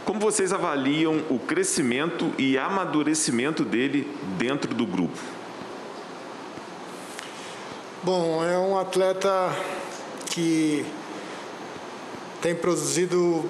[0.06, 5.18] Como vocês avaliam o crescimento e amadurecimento dele dentro do grupo?
[8.04, 9.52] Bom, é um atleta
[10.30, 10.86] que
[12.40, 13.44] tem produzido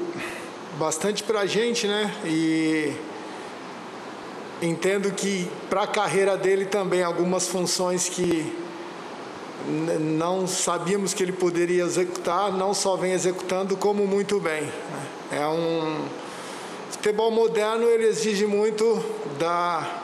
[0.80, 2.10] bastante para a gente, né?
[2.24, 2.94] E
[4.62, 8.56] entendo que para a carreira dele também algumas funções que
[10.00, 14.62] não sabíamos que ele poderia executar, não só vem executando como muito bem.
[14.62, 15.08] Né?
[15.34, 16.25] É um
[17.06, 19.00] futebol moderno ele exige muito
[19.38, 20.02] da,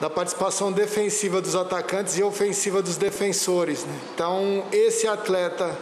[0.00, 3.84] da participação defensiva dos atacantes e ofensiva dos defensores.
[3.84, 3.94] Né?
[4.12, 5.78] Então, esse atleta,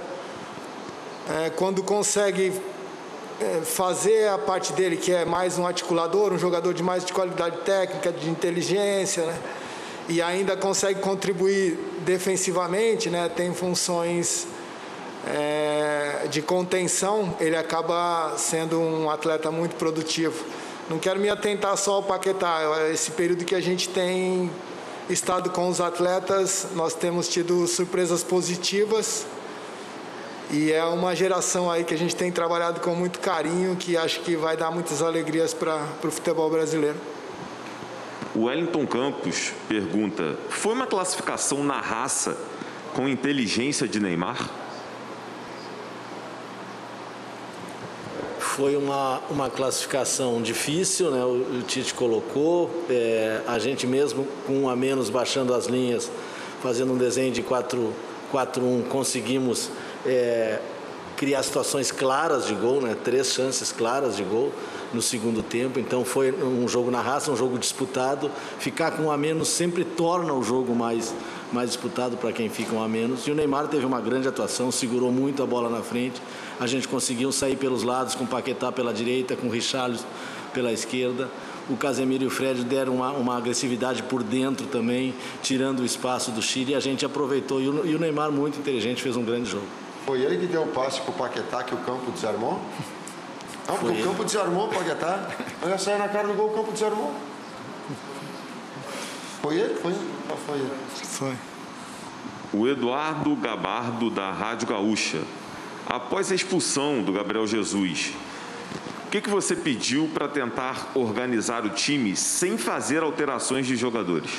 [1.31, 2.53] é, quando consegue
[3.41, 7.11] é, fazer a parte dele, que é mais um articulador, um jogador de mais de
[7.11, 9.39] qualidade técnica, de inteligência, né?
[10.07, 13.31] e ainda consegue contribuir defensivamente, né?
[13.35, 14.47] tem funções
[15.27, 20.45] é, de contenção, ele acaba sendo um atleta muito produtivo.
[20.89, 22.61] Não quero me atentar só ao Paquetá,
[22.93, 24.51] esse período que a gente tem
[25.09, 29.27] estado com os atletas, nós temos tido surpresas positivas
[30.51, 34.21] e é uma geração aí que a gente tem trabalhado com muito carinho, que acho
[34.21, 36.97] que vai dar muitas alegrias para o futebol brasileiro.
[38.35, 42.37] O Wellington Campos pergunta: foi uma classificação na raça
[42.95, 44.64] com inteligência de Neymar?
[48.55, 51.25] Foi uma, uma classificação difícil, né?
[51.25, 56.09] o, o Tite colocou, é, a gente mesmo com um a menos baixando as linhas,
[56.63, 57.91] fazendo um desenho de 4-1,
[58.89, 59.71] conseguimos
[60.07, 60.61] é,
[61.17, 62.97] criar situações claras de gol, né?
[63.03, 64.53] três chances claras de gol
[64.93, 65.81] no segundo tempo.
[65.81, 68.31] Então foi um jogo na raça, um jogo disputado.
[68.61, 71.13] Ficar com um a menos sempre torna o jogo mais,
[71.55, 73.27] mais disputado para quem fica um a menos.
[73.27, 76.21] E o Neymar teve uma grande atuação, segurou muito a bola na frente.
[76.61, 80.05] A gente conseguiu sair pelos lados com o Paquetá pela direita, com o Richarlison
[80.53, 81.29] pela esquerda.
[81.69, 86.31] O Casemiro e o Fred deram uma, uma, agressividade por dentro também, tirando o espaço
[86.31, 86.73] do Chile.
[86.73, 87.61] E a gente aproveitou.
[87.61, 89.67] E o, e o Neymar, muito inteligente, fez um grande jogo.
[90.05, 92.61] Foi ele que deu o passe para o Paquetá que o campo desarmou?
[93.67, 95.31] Não, porque o campo desarmou o Paquetá.
[95.63, 97.15] Olha, saiu na cara do gol, o campo desarmou.
[99.45, 99.75] Foi ele?
[99.75, 100.01] Foi ele?
[100.47, 100.71] Foi ele.
[101.05, 101.35] Foi.
[102.51, 105.21] O Eduardo Gabardo, da Rádio Gaúcha.
[105.87, 108.15] Após a expulsão do Gabriel Jesus,
[109.07, 114.31] o que, que você pediu para tentar organizar o time sem fazer alterações de jogadores?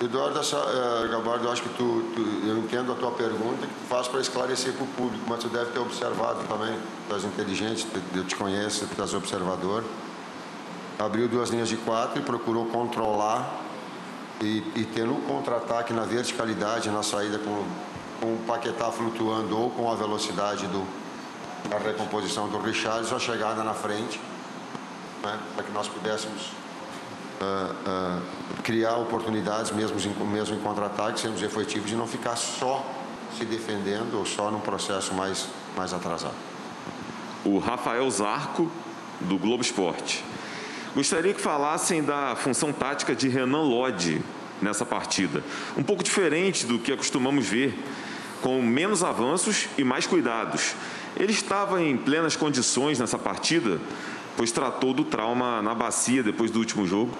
[0.00, 3.88] Eduardo uh, Gabardo, eu acho que tu, tu, eu entendo a tua pergunta que tu
[3.90, 6.74] faz para esclarecer para o público, mas tu deve ter observado também,
[7.10, 9.84] tu és inteligente, eu te conheço, tu és observador.
[10.98, 13.62] Abriu duas linhas de quatro e procurou controlar
[14.40, 17.64] e, e ter no contra-ataque, na verticalidade, na saída com,
[18.20, 20.86] com o Paquetá flutuando ou com a velocidade do,
[21.68, 24.20] da recomposição do Richard, a chegada na frente,
[25.22, 26.52] né, para que nós pudéssemos
[27.40, 32.84] uh, uh, criar oportunidades mesmo em, mesmo em contra-ataque, sermos efetivos e não ficar só
[33.36, 36.34] se defendendo ou só num processo mais, mais atrasado.
[37.44, 38.70] O Rafael Zarco,
[39.20, 40.24] do Globo Esporte.
[40.96, 44.20] Gostaria que falassem da função tática de Renan Lodge
[44.60, 45.44] nessa partida.
[45.76, 47.78] Um pouco diferente do que acostumamos ver,
[48.42, 50.74] com menos avanços e mais cuidados.
[51.16, 53.78] Ele estava em plenas condições nessa partida
[54.36, 57.10] pois tratou do trauma na bacia depois do último jogo.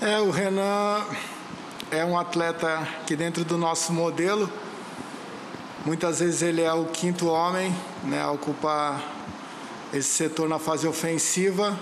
[0.00, 1.04] É, o Renan
[1.90, 4.50] é um atleta que dentro do nosso modelo,
[5.86, 9.00] muitas vezes ele é o quinto homem, né, ocupa
[9.92, 11.78] esse setor na fase ofensiva.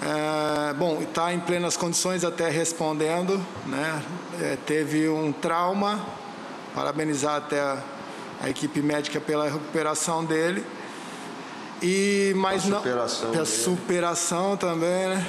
[0.00, 4.02] É, bom, está em plenas condições até respondendo, né?
[4.40, 6.04] É, teve um trauma,
[6.74, 7.82] parabenizar até a,
[8.42, 10.64] a equipe médica pela recuperação dele.
[11.82, 15.26] E mas a superação não a superação também, né?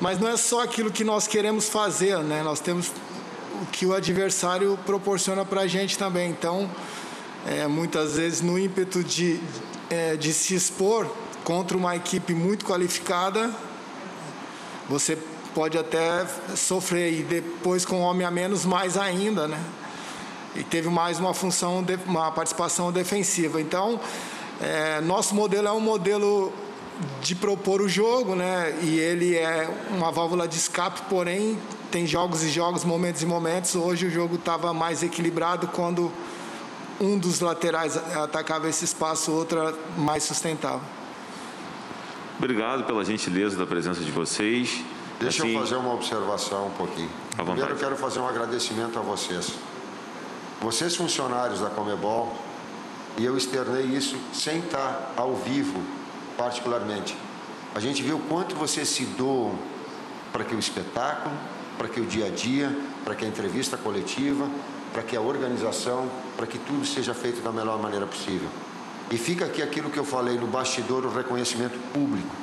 [0.00, 2.42] Mas não é só aquilo que nós queremos fazer, né?
[2.42, 2.90] Nós temos
[3.62, 6.30] o que o adversário proporciona para a gente também.
[6.30, 6.68] Então,
[7.46, 9.40] é, muitas vezes no ímpeto de,
[9.90, 11.10] é, de se expor
[11.42, 13.50] contra uma equipe muito qualificada,
[14.88, 15.18] você
[15.54, 16.26] pode até
[16.56, 19.62] sofrer e depois com um homem a menos mais ainda, né?
[20.56, 23.60] E teve mais uma função, uma participação defensiva.
[23.60, 24.00] Então,
[24.60, 26.52] é, nosso modelo é um modelo
[27.20, 28.76] de propor o jogo, né?
[28.82, 31.58] E ele é uma válvula de escape, porém
[31.90, 33.74] tem jogos e jogos, momentos e momentos.
[33.74, 36.12] Hoje o jogo estava mais equilibrado quando
[37.00, 40.82] um dos laterais atacava esse espaço, outra mais sustentável.
[42.38, 44.84] Obrigado pela gentileza da presença de vocês.
[45.20, 47.10] Deixa assim, eu fazer uma observação um pouquinho.
[47.36, 49.52] Primeiro eu quero fazer um agradecimento a vocês.
[50.60, 52.34] Vocês funcionários da Comebol
[53.16, 55.80] e eu externei isso sem estar ao vivo,
[56.36, 57.16] particularmente.
[57.74, 59.56] A gente viu o quanto você se doam
[60.32, 61.34] para que o espetáculo,
[61.78, 64.48] para que o dia a dia, para que a entrevista coletiva,
[64.94, 68.48] para que a organização, para que tudo seja feito da melhor maneira possível.
[69.10, 72.34] E fica aqui aquilo que eu falei no bastidor, o reconhecimento público.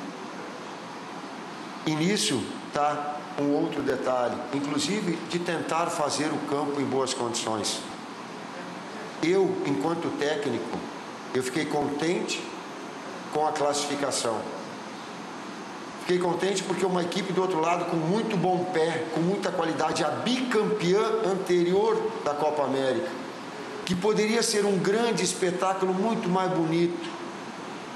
[1.87, 7.79] Nisso está um outro detalhe, inclusive de tentar fazer o campo em boas condições.
[9.23, 10.77] Eu, enquanto técnico,
[11.33, 12.43] eu fiquei contente
[13.33, 14.41] com a classificação.
[16.01, 20.03] Fiquei contente porque uma equipe do outro lado com muito bom pé, com muita qualidade,
[20.03, 23.07] a bicampeã anterior da Copa América,
[23.85, 27.07] que poderia ser um grande espetáculo muito mais bonito.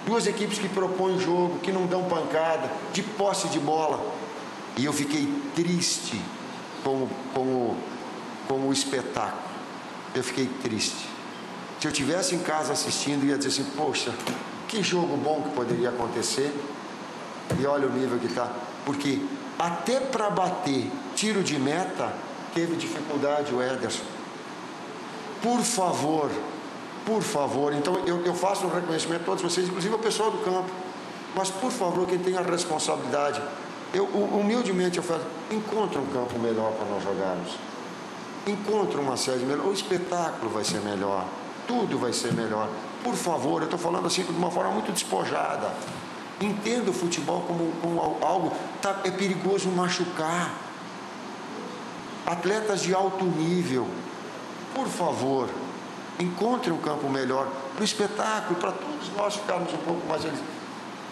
[0.05, 4.05] Duas equipes que propõem jogo, que não dão pancada, de posse de bola.
[4.77, 6.21] E eu fiquei triste
[6.83, 7.75] com, com,
[8.47, 9.41] com o espetáculo.
[10.13, 11.07] Eu fiquei triste.
[11.79, 14.13] Se eu tivesse em casa assistindo, ia dizer assim: poxa,
[14.67, 16.53] que jogo bom que poderia acontecer.
[17.59, 18.51] E olha o nível que está.
[18.85, 19.21] Porque
[19.57, 22.13] até para bater tiro de meta,
[22.53, 24.03] teve dificuldade o Ederson.
[25.41, 26.29] Por favor,
[27.05, 27.73] por favor.
[27.73, 30.69] Então eu, eu faço um reconhecimento a todos vocês, inclusive ao pessoal do campo.
[31.35, 33.41] Mas por favor, quem tem a responsabilidade,
[33.93, 37.51] eu humildemente eu falo, encontre um campo melhor para nós jogarmos.
[38.47, 41.25] Encontre uma sede melhor, o espetáculo vai ser melhor
[41.67, 42.69] tudo vai ser melhor.
[43.03, 45.71] Por favor, eu estou falando assim de uma forma muito despojada.
[46.41, 50.53] Entenda o futebol como, como algo tá, é perigoso machucar.
[52.25, 53.87] Atletas de alto nível,
[54.73, 55.49] por favor,
[56.19, 60.23] encontre um campo melhor para o espetáculo, para todos nós ficarmos um pouco mais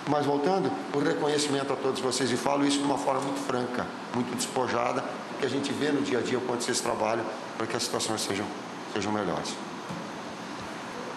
[0.07, 3.85] Mas voltando, o reconhecimento a todos vocês, e falo isso de uma forma muito franca,
[4.13, 5.03] muito despojada,
[5.39, 7.25] que a gente vê no dia a dia quanto vocês trabalham
[7.57, 8.45] para que as situações sejam,
[8.93, 9.53] sejam melhores.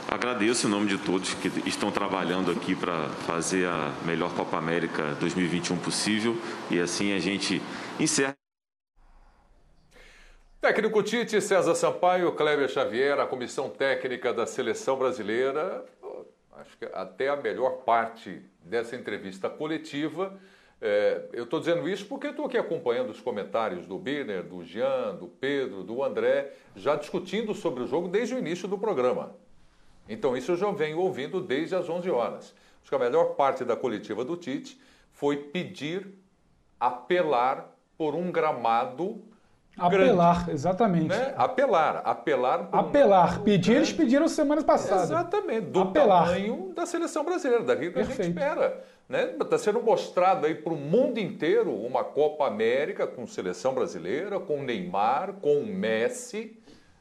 [0.09, 5.17] Agradeço em nome de todos que estão trabalhando aqui para fazer a melhor Copa América
[5.19, 6.37] 2021 possível
[6.71, 7.61] e assim a gente
[7.99, 8.33] encerra.
[10.61, 15.85] Técnico Tite, César Sampaio, Kleber Xavier, a comissão técnica da seleção brasileira.
[16.53, 20.39] Acho que até a melhor parte dessa entrevista coletiva.
[20.81, 25.17] É, eu estou dizendo isso porque estou aqui acompanhando os comentários do Birner, do Jean,
[25.17, 29.35] do Pedro, do André, já discutindo sobre o jogo desde o início do programa.
[30.09, 32.55] Então, isso eu já venho ouvindo desde as 11 horas.
[32.81, 34.81] Acho que a melhor parte da coletiva do Tite
[35.11, 36.09] foi pedir,
[36.79, 39.23] apelar por um gramado
[39.79, 41.09] Apelar, grande, exatamente.
[41.09, 41.35] Né?
[41.37, 42.69] Apelar, apelar.
[42.73, 43.41] apelar.
[43.41, 45.11] Um Pedir, eles pediram semanas passadas.
[45.11, 46.29] Exatamente, do apelar.
[46.29, 48.21] tamanho da seleção brasileira, daquilo que Perfeito.
[48.21, 48.83] a gente espera.
[49.03, 49.27] Está né?
[49.51, 54.63] Tá sendo mostrado aí para o mundo inteiro uma Copa América com seleção brasileira, com
[54.63, 56.59] Neymar, com Messi,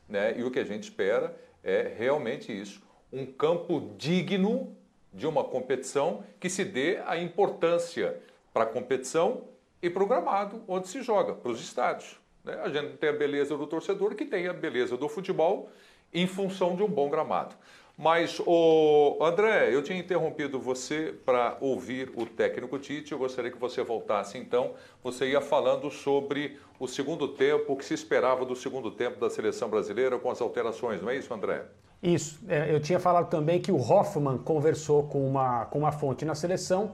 [0.10, 0.38] né?
[0.38, 1.34] e o que a gente espera
[1.64, 4.76] é realmente isso um campo digno
[5.14, 8.20] de uma competição que se dê a importância
[8.54, 9.44] para a competição
[9.82, 12.20] e para o gramado onde se joga, para os estádios.
[12.44, 12.60] Né?
[12.64, 15.70] A gente tem a beleza do torcedor que tem a beleza do futebol
[16.14, 17.56] em função de um bom gramado.
[17.98, 23.14] Mas, o André, eu tinha interrompido você para ouvir o técnico Tite.
[23.14, 24.74] Eu gostaria que você voltasse então.
[25.02, 29.30] Você ia falando sobre o segundo tempo, o que se esperava do segundo tempo da
[29.30, 31.66] seleção brasileira com as alterações, não é isso, André?
[32.02, 32.40] Isso.
[32.48, 36.36] É, eu tinha falado também que o Hoffman conversou com uma, com uma fonte na
[36.36, 36.92] seleção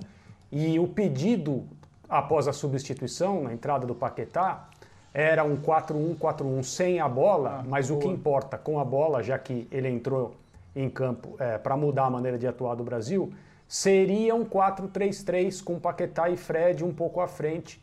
[0.51, 1.65] e o pedido
[2.09, 4.67] após a substituição, na entrada do Paquetá,
[5.13, 7.99] era um 4-1-4-1 sem a bola, ah, mas boa.
[7.99, 10.35] o que importa com a bola, já que ele entrou
[10.75, 13.33] em campo é, para mudar a maneira de atuar do Brasil,
[13.67, 17.81] seria um 4-3-3 com Paquetá e Fred um pouco à frente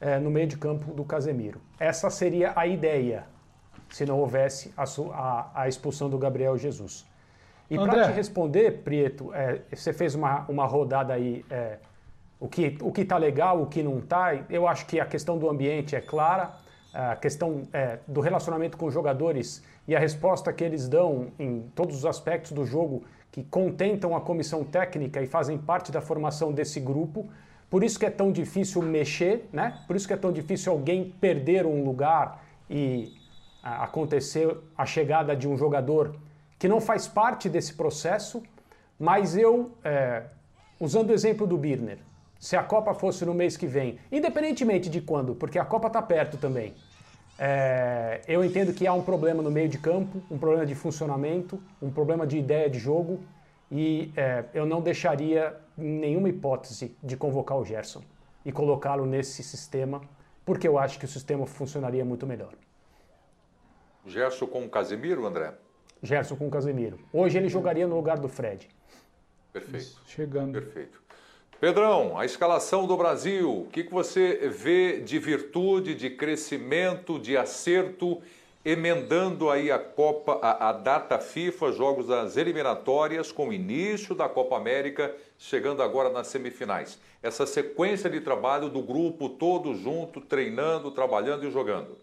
[0.00, 1.60] é, no meio de campo do Casemiro.
[1.78, 3.24] Essa seria a ideia
[3.92, 7.06] se não houvesse a, a, a expulsão do Gabriel Jesus.
[7.70, 11.78] E para te responder, Prieto, é, você fez uma, uma rodada aí, é,
[12.38, 14.34] o que o está legal, o que não está.
[14.50, 16.52] Eu acho que a questão do ambiente é clara,
[16.92, 21.62] a questão é, do relacionamento com os jogadores e a resposta que eles dão em
[21.74, 26.52] todos os aspectos do jogo que contentam a comissão técnica e fazem parte da formação
[26.52, 27.26] desse grupo.
[27.70, 29.80] Por isso que é tão difícil mexer, né?
[29.86, 33.21] Por isso que é tão difícil alguém perder um lugar e
[33.62, 36.16] acontecer a chegada de um jogador
[36.58, 38.42] que não faz parte desse processo,
[38.98, 40.24] mas eu, é,
[40.80, 41.98] usando o exemplo do Birner,
[42.38, 46.02] se a Copa fosse no mês que vem, independentemente de quando, porque a Copa está
[46.02, 46.74] perto também,
[47.38, 51.60] é, eu entendo que há um problema no meio de campo, um problema de funcionamento,
[51.80, 53.20] um problema de ideia de jogo,
[53.70, 58.02] e é, eu não deixaria nenhuma hipótese de convocar o Gerson
[58.44, 60.00] e colocá-lo nesse sistema,
[60.44, 62.52] porque eu acho que o sistema funcionaria muito melhor.
[64.06, 65.54] Gerson com o Casemiro, André?
[66.02, 66.98] Gerson com o Casemiro.
[67.12, 68.68] Hoje ele jogaria no lugar do Fred.
[69.52, 69.76] Perfeito.
[69.76, 70.52] Isso, chegando.
[70.52, 71.00] Perfeito.
[71.60, 77.36] Pedrão, a escalação do Brasil, o que, que você vê de virtude, de crescimento, de
[77.36, 78.20] acerto,
[78.64, 84.28] emendando aí a Copa, a, a data FIFA, jogos das eliminatórias, com o início da
[84.28, 86.98] Copa América, chegando agora nas semifinais.
[87.22, 91.96] Essa sequência de trabalho do grupo todo junto, treinando, trabalhando e jogando.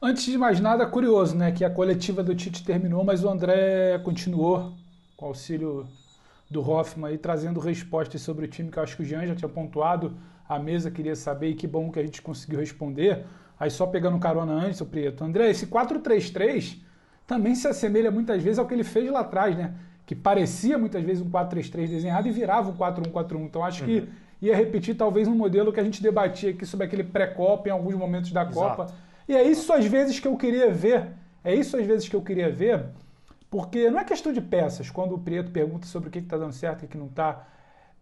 [0.00, 1.50] Antes de mais nada, curioso, né?
[1.50, 4.72] Que a coletiva do Tite terminou, mas o André continuou
[5.16, 5.88] com auxílio
[6.48, 9.34] do Hoffman aí trazendo respostas sobre o time que eu acho que o Jean já
[9.34, 10.16] tinha pontuado.
[10.48, 13.26] A mesa queria saber e que bom que a gente conseguiu responder.
[13.58, 15.24] Aí só pegando carona antes, o Prieto.
[15.24, 16.78] André, esse 4-3-3
[17.26, 19.74] também se assemelha muitas vezes ao que ele fez lá atrás, né?
[20.06, 23.40] Que parecia muitas vezes um 4-3-3 desenhado e virava um 4-1-4-1.
[23.40, 23.88] Então acho uhum.
[23.88, 24.08] que
[24.40, 27.96] ia repetir talvez um modelo que a gente debatia aqui sobre aquele pré-copa em alguns
[27.96, 28.54] momentos da Exato.
[28.54, 31.08] Copa e é isso às vezes que eu queria ver.
[31.44, 32.86] É isso às vezes que eu queria ver,
[33.48, 34.90] porque não é questão de peças.
[34.90, 37.46] Quando o Prieto pergunta sobre o que está dando certo e o que não está,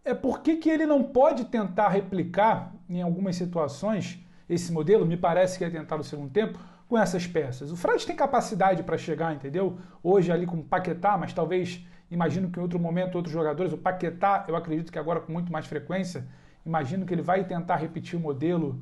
[0.05, 5.59] é por que ele não pode tentar replicar em algumas situações esse modelo, me parece
[5.59, 6.59] que é tentar no segundo tempo,
[6.89, 7.73] com essas peças.
[7.73, 9.77] O Fred tem capacidade para chegar, entendeu?
[10.03, 13.79] Hoje ali com o Paquetá, mas talvez, imagino que em outro momento outros jogadores, o
[13.79, 16.25] Paquetá, eu acredito que agora com muito mais frequência,
[16.65, 18.81] imagino que ele vai tentar repetir o modelo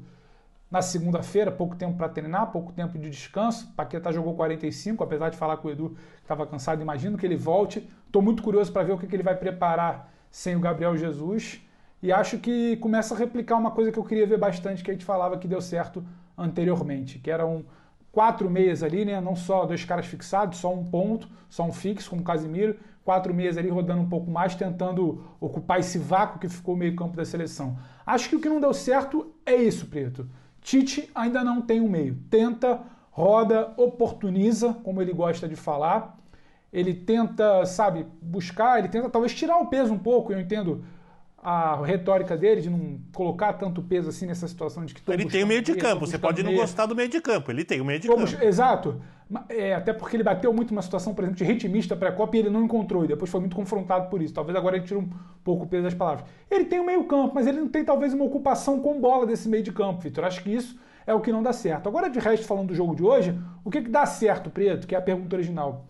[0.74, 3.72] na segunda-feira, pouco tempo para treinar, pouco tempo de descanso.
[3.76, 7.36] Paquetá jogou 45, apesar de falar com o Edu que estava cansado, imagino que ele
[7.36, 7.88] volte.
[8.08, 11.60] Estou muito curioso para ver o que, que ele vai preparar sem o Gabriel Jesus.
[12.02, 14.94] E acho que começa a replicar uma coisa que eu queria ver bastante, que a
[14.94, 16.04] gente falava que deu certo
[16.36, 17.64] anteriormente, que eram
[18.10, 19.20] quatro meias ali, né?
[19.20, 23.32] Não só dois caras fixados, só um ponto, só um fixo, como o Casimiro, quatro
[23.32, 27.24] meias ali rodando um pouco mais, tentando ocupar esse vácuo que ficou meio campo da
[27.24, 27.78] seleção.
[28.04, 30.28] Acho que o que não deu certo é isso, Preto.
[30.64, 32.16] Tite ainda não tem um meio.
[32.30, 36.18] Tenta, roda, oportuniza, como ele gosta de falar.
[36.72, 40.82] Ele tenta, sabe, buscar, ele tenta talvez tirar o peso um pouco, eu entendo
[41.45, 45.26] a retórica dele de não colocar tanto peso assim nessa situação de que todo Ele
[45.26, 46.62] tem o meio de campo, você pode não meio.
[46.62, 48.42] gostar do meio de campo, ele tem o meio de Vamos, campo.
[48.42, 49.03] Exato.
[49.51, 52.51] É, até porque ele bateu muito uma situação, por exemplo, de ritmista pré-copa e ele
[52.51, 54.32] não encontrou, e depois foi muito confrontado por isso.
[54.32, 55.09] Talvez agora ele tire um
[55.42, 56.26] pouco o peso das palavras.
[56.51, 59.47] Ele tem o meio campo, mas ele não tem talvez uma ocupação com bola desse
[59.47, 60.24] meio de campo, Vitor.
[60.24, 61.88] Acho que isso é o que não dá certo.
[61.88, 64.95] Agora, de resto, falando do jogo de hoje, o que, que dá certo, Preto, que
[64.95, 65.84] é a pergunta original?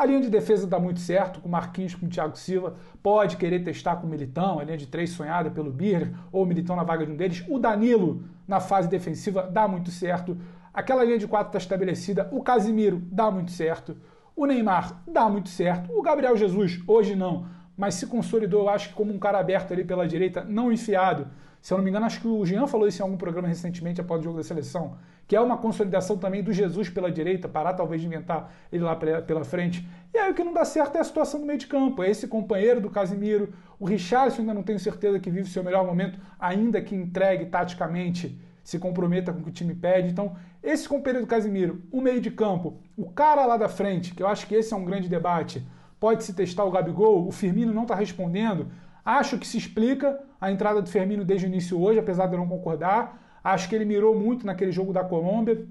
[0.00, 2.74] A linha de defesa dá muito certo, com Marquinhos, com Thiago Silva.
[3.02, 6.46] Pode querer testar com o Militão, a linha de três sonhada pelo Birner, ou o
[6.46, 7.44] Militão na vaga de um deles.
[7.46, 10.38] O Danilo, na fase defensiva, dá muito certo.
[10.72, 12.30] Aquela linha de quatro está estabelecida.
[12.32, 13.94] O Casimiro dá muito certo.
[14.34, 15.92] O Neymar dá muito certo.
[15.92, 17.44] O Gabriel Jesus, hoje não,
[17.76, 21.26] mas se consolidou, eu acho que como um cara aberto ali pela direita, não enfiado.
[21.60, 24.00] Se eu não me engano, acho que o Jean falou isso em algum programa recentemente
[24.00, 24.96] após o jogo da seleção
[25.30, 28.96] que é uma consolidação também do Jesus pela direita, parar talvez de inventar ele lá
[28.96, 29.88] pela frente.
[30.12, 32.10] E aí o que não dá certo é a situação do meio de campo, é
[32.10, 36.18] esse companheiro do Casimiro, o Richardson ainda não tenho certeza que vive seu melhor momento,
[36.36, 40.08] ainda que entregue taticamente, se comprometa com o que o time pede.
[40.08, 44.24] Então, esse companheiro do Casimiro, o meio de campo, o cara lá da frente, que
[44.24, 45.64] eu acho que esse é um grande debate,
[46.00, 48.66] pode se testar o Gabigol, o Firmino não está respondendo.
[49.04, 52.38] Acho que se explica a entrada do Firmino desde o início hoje, apesar de eu
[52.38, 53.38] não concordar.
[53.42, 55.66] Acho que ele mirou muito naquele jogo da Colômbia,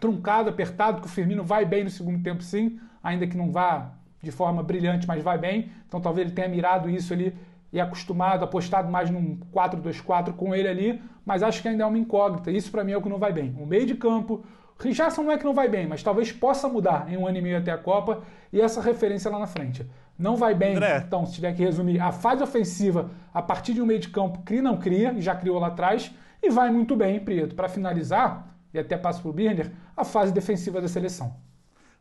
[0.00, 3.92] truncado, apertado, que o Firmino vai bem no segundo tempo sim, ainda que não vá
[4.20, 5.70] de forma brilhante, mas vai bem.
[5.86, 7.34] Então talvez ele tenha mirado isso ali
[7.72, 11.98] e acostumado, apostado mais num 4-2-4 com ele ali, mas acho que ainda é uma
[11.98, 12.50] incógnita.
[12.50, 13.56] Isso para mim é o que não vai bem.
[13.58, 14.44] O meio de campo,
[14.78, 17.42] Richardson não é que não vai bem, mas talvez possa mudar em um ano e
[17.42, 18.22] meio até a Copa
[18.52, 19.86] e essa referência lá na frente.
[20.18, 21.02] Não vai bem, André.
[21.06, 24.42] então, se tiver que resumir, a fase ofensiva a partir de um meio de campo
[24.42, 27.54] cria não cria, e já criou lá atrás, e vai muito bem, Prieto.
[27.54, 31.36] Para finalizar, e até passo para o Birner, a fase defensiva da seleção.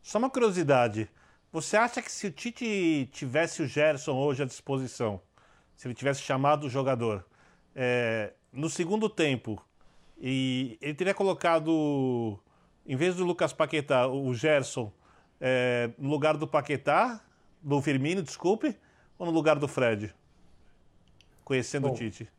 [0.01, 1.09] Só uma curiosidade.
[1.51, 5.22] Você acha que se o Tite tivesse o Gerson hoje à disposição,
[5.76, 7.26] se ele tivesse chamado o jogador,
[7.76, 9.64] é, no segundo tempo,
[10.18, 12.39] e ele teria colocado,
[12.86, 14.91] em vez do Lucas Paquetá, o Gerson
[15.39, 17.20] é, no lugar do Paquetá,
[17.62, 18.76] do Firmino, desculpe,
[19.18, 20.14] ou no lugar do Fred?
[21.43, 22.30] Conhecendo Bom, o Tite.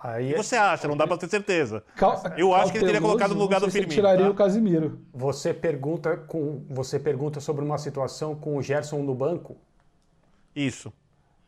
[0.00, 0.86] Aí, você acha?
[0.86, 1.82] Não dá para ter certeza.
[1.96, 2.22] Cal...
[2.36, 3.92] Eu acho que ele teria colocado no lugar do Firmino.
[3.92, 4.30] tiraria tá?
[4.30, 5.00] o Casimiro.
[5.12, 9.56] Você pergunta com você pergunta sobre uma situação com o Gerson no banco?
[10.54, 10.92] Isso.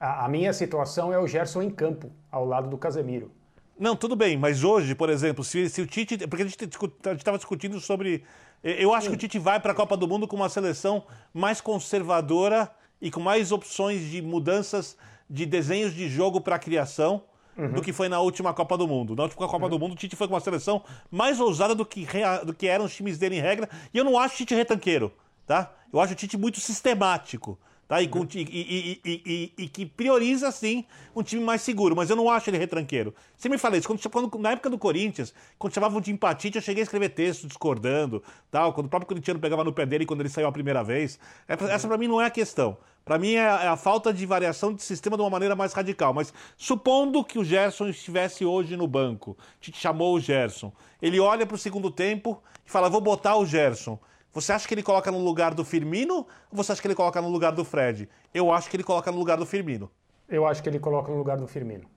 [0.01, 3.31] A, a minha situação é o Gerson em campo, ao lado do Casemiro.
[3.79, 6.19] Não, tudo bem, mas hoje, por exemplo, se, se o Tite.
[6.27, 6.69] Porque a gente
[7.17, 8.25] estava discutindo sobre.
[8.63, 9.11] Eu acho Sim.
[9.11, 12.71] que o Tite vai para a Copa do Mundo com uma seleção mais conservadora
[13.01, 14.97] e com mais opções de mudanças
[15.29, 17.23] de desenhos de jogo para criação
[17.57, 17.73] uhum.
[17.73, 19.15] do que foi na última Copa do Mundo.
[19.15, 19.71] Na última Copa uhum.
[19.71, 22.07] do Mundo, o Tite foi com uma seleção mais ousada do que,
[22.45, 23.69] do que eram os times dele em regra.
[23.93, 25.13] E eu não acho o Tite retanqueiro,
[25.47, 25.73] tá?
[25.93, 27.59] Eu acho o Tite muito sistemático.
[27.91, 28.01] Tá?
[28.01, 28.25] E, uhum.
[28.33, 31.97] e, e, e, que prioriza, sim, um time mais seguro.
[31.97, 33.13] Mas eu não acho ele retranqueiro.
[33.37, 33.89] Você me fala isso.
[33.89, 37.49] Quando, quando, na época do Corinthians, quando chamavam de empatite, eu cheguei a escrever texto
[37.49, 38.23] discordando.
[38.49, 41.19] Tal, quando o próprio corintiano pegava no pé dele quando ele saiu a primeira vez.
[41.49, 42.79] Essa, essa para mim não é a questão.
[43.11, 46.15] Para mim é, é a falta de variação de sistema de uma maneira mais radical.
[46.15, 51.45] Mas supondo que o Gerson estivesse hoje no banco, te chamou o Gerson, ele olha
[51.45, 53.99] para o segundo tempo e fala: vou botar o Gerson.
[54.33, 57.21] Você acha que ele coloca no lugar do Firmino ou você acha que ele coloca
[57.21, 58.09] no lugar do Fred?
[58.33, 59.91] Eu acho que ele coloca no lugar do Firmino.
[60.29, 61.91] Eu acho que ele coloca no lugar do Firmino.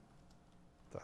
[0.90, 1.02] Tá.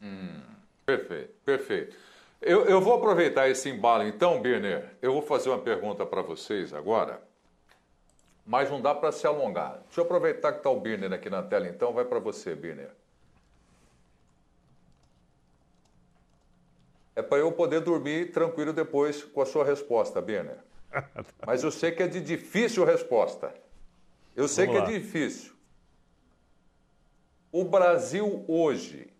[0.00, 0.40] Hum,
[0.86, 1.96] perfeito, perfeito.
[2.40, 4.96] Eu, eu vou aproveitar esse embalo então, Birner.
[5.02, 7.28] Eu vou fazer uma pergunta para vocês agora
[8.46, 9.80] mas não dá para se alongar.
[9.86, 12.90] Deixa eu aproveitar que está o Birner aqui na tela, então, vai para você, Birner.
[17.14, 20.58] É para eu poder dormir tranquilo depois com a sua resposta, Birner.
[21.46, 23.52] Mas eu sei que é de difícil resposta.
[24.34, 24.96] Eu sei Vamos que é lá.
[24.96, 25.52] é difícil.
[27.52, 29.12] O Brasil hoje,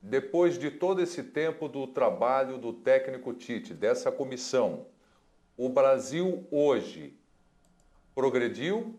[0.00, 4.86] depois de todo esse tempo do trabalho do técnico Tite, dessa comissão,
[5.56, 7.14] o Brasil hoje
[8.16, 8.98] progrediu,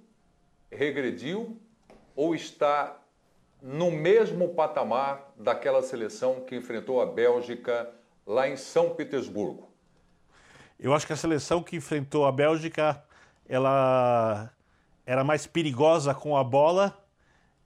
[0.72, 1.59] regrediu
[2.15, 3.01] ou está
[3.59, 7.89] no mesmo patamar daquela seleção que enfrentou a Bélgica
[8.28, 9.68] lá em São Petersburgo?
[10.80, 13.03] Eu acho que a seleção que enfrentou a Bélgica,
[13.49, 14.53] ela
[15.03, 16.95] era mais perigosa com a bola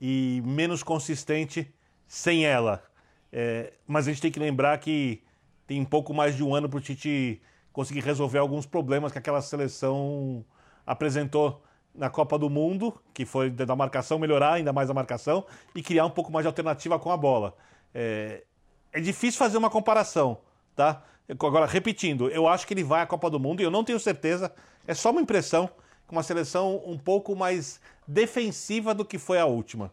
[0.00, 1.70] e menos consistente
[2.08, 2.82] sem ela.
[3.30, 5.22] É, mas a gente tem que lembrar que
[5.66, 7.42] tem pouco mais de um ano para o Tite
[7.74, 10.42] conseguir resolver alguns problemas que aquela seleção
[10.86, 11.62] apresentou
[11.94, 16.06] na Copa do Mundo, que foi da marcação melhorar ainda mais a marcação e criar
[16.06, 17.54] um pouco mais de alternativa com a bola.
[17.94, 18.44] É,
[18.92, 20.38] é difícil fazer uma comparação,
[20.74, 21.02] tá?
[21.28, 24.00] Agora, repetindo, eu acho que ele vai à Copa do Mundo e eu não tenho
[24.00, 24.52] certeza,
[24.86, 25.68] é só uma impressão,
[26.06, 29.92] com uma seleção um pouco mais defensiva do que foi a última.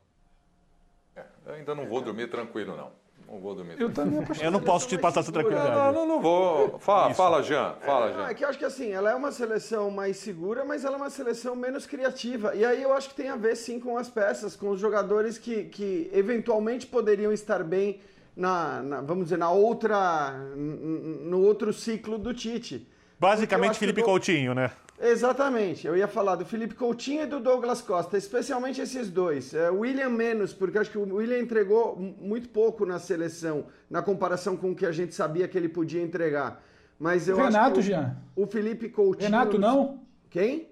[1.15, 2.91] É, eu ainda não vou dormir tranquilo, não.
[3.32, 3.80] Não vou dormir.
[3.80, 5.69] Eu também Eu não posso te passar essa tranquilidade.
[5.69, 6.80] Não, não, não vou.
[6.80, 7.75] Fala, fala Jean.
[7.86, 8.27] Fala, Jean.
[8.27, 10.95] É, é que eu acho que assim, ela é uma seleção mais segura, mas ela
[10.95, 12.55] é uma seleção menos criativa.
[12.55, 15.38] E aí eu acho que tem a ver sim com as peças, com os jogadores
[15.38, 18.01] que, que eventualmente poderiam estar bem
[18.36, 20.32] na, na vamos dizer, na outra.
[20.55, 22.88] no outro ciclo do Tite.
[23.19, 24.71] Basicamente Felipe Coutinho, né?
[25.02, 25.88] Exatamente.
[25.88, 29.54] Eu ia falar do Felipe Coutinho e do Douglas Costa, especialmente esses dois.
[29.54, 34.58] É, William menos, porque acho que o William entregou muito pouco na seleção, na comparação
[34.58, 36.62] com o que a gente sabia que ele podia entregar.
[37.00, 38.18] Mas eu Renato, acho que o, Jean.
[38.36, 39.32] o Felipe Coutinho.
[39.32, 40.02] Renato não?
[40.30, 40.68] Quem?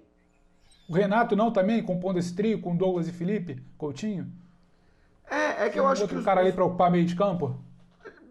[0.88, 4.30] O Renato não também, compondo esse trio com Douglas e Felipe Coutinho?
[5.30, 6.18] É, é que eu acho outro que.
[6.18, 7.58] Outro cara ali para ocupar meio de campo?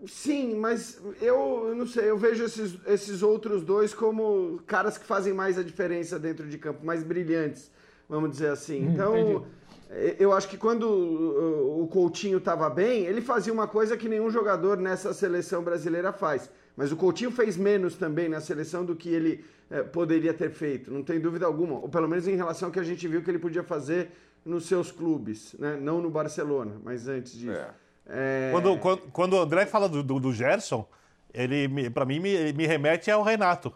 [0.06, 5.34] Sim, mas eu não sei, eu vejo esses, esses outros dois como caras que fazem
[5.34, 7.72] mais a diferença dentro de campo, mais brilhantes,
[8.08, 8.86] vamos dizer assim.
[8.86, 9.18] Hum, então,
[9.90, 10.16] entendi.
[10.20, 14.78] eu acho que quando o Coutinho estava bem, ele fazia uma coisa que nenhum jogador
[14.78, 16.50] nessa seleção brasileira faz.
[16.76, 20.92] Mas o Coutinho fez menos também na seleção do que ele eh, poderia ter feito,
[20.92, 21.80] não tem dúvida alguma.
[21.80, 24.12] Ou pelo menos em relação ao que a gente viu que ele podia fazer
[24.46, 25.78] nos seus clubes, né?
[25.82, 27.52] não no Barcelona, mas antes disso.
[27.52, 27.74] É.
[28.10, 28.50] É...
[28.52, 30.88] Quando, quando, quando o André fala do, do, do Gerson,
[31.34, 33.74] ele, para mim, me, me remete ao Renato.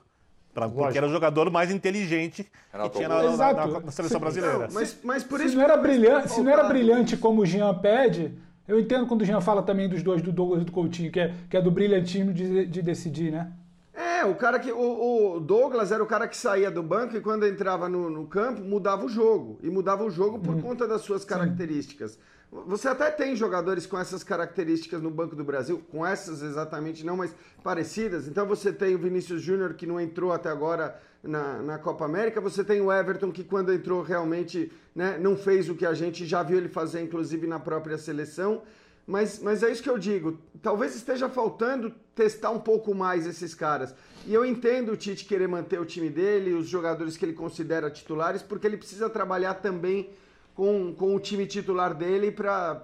[0.53, 4.19] Pra, porque era o jogador mais inteligente Renato que tinha na, na, na, na seleção
[4.19, 4.23] Sim.
[4.23, 4.67] brasileira.
[4.67, 7.41] Não, mas, mas por se isso não era que brilhante, se não era brilhante como
[7.41, 8.33] o Jean pede,
[8.67, 11.19] eu entendo quando o Jean fala também dos dois, do Douglas e do Coutinho, que
[11.21, 13.51] é, que é do brilhantismo de, de decidir, né?
[13.93, 14.71] É, o cara que.
[14.71, 18.25] O, o Douglas era o cara que saía do banco e quando entrava no, no
[18.25, 19.59] campo mudava o jogo.
[19.61, 22.17] E mudava o jogo por conta das suas características.
[22.51, 27.15] Você até tem jogadores com essas características no Banco do Brasil, com essas exatamente não,
[27.15, 27.33] mas
[27.63, 28.27] parecidas.
[28.27, 32.41] Então você tem o Vinícius Júnior, que não entrou até agora na, na Copa América.
[32.41, 36.25] Você tem o Everton, que quando entrou realmente né, não fez o que a gente
[36.25, 38.63] já viu ele fazer, inclusive na própria seleção.
[39.07, 40.37] Mas, mas é isso que eu digo.
[40.61, 43.95] Talvez esteja faltando testar um pouco mais esses caras.
[44.27, 47.89] E eu entendo o Tite querer manter o time dele, os jogadores que ele considera
[47.89, 50.09] titulares, porque ele precisa trabalhar também
[50.55, 52.83] com, com o time titular dele para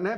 [0.00, 0.16] né,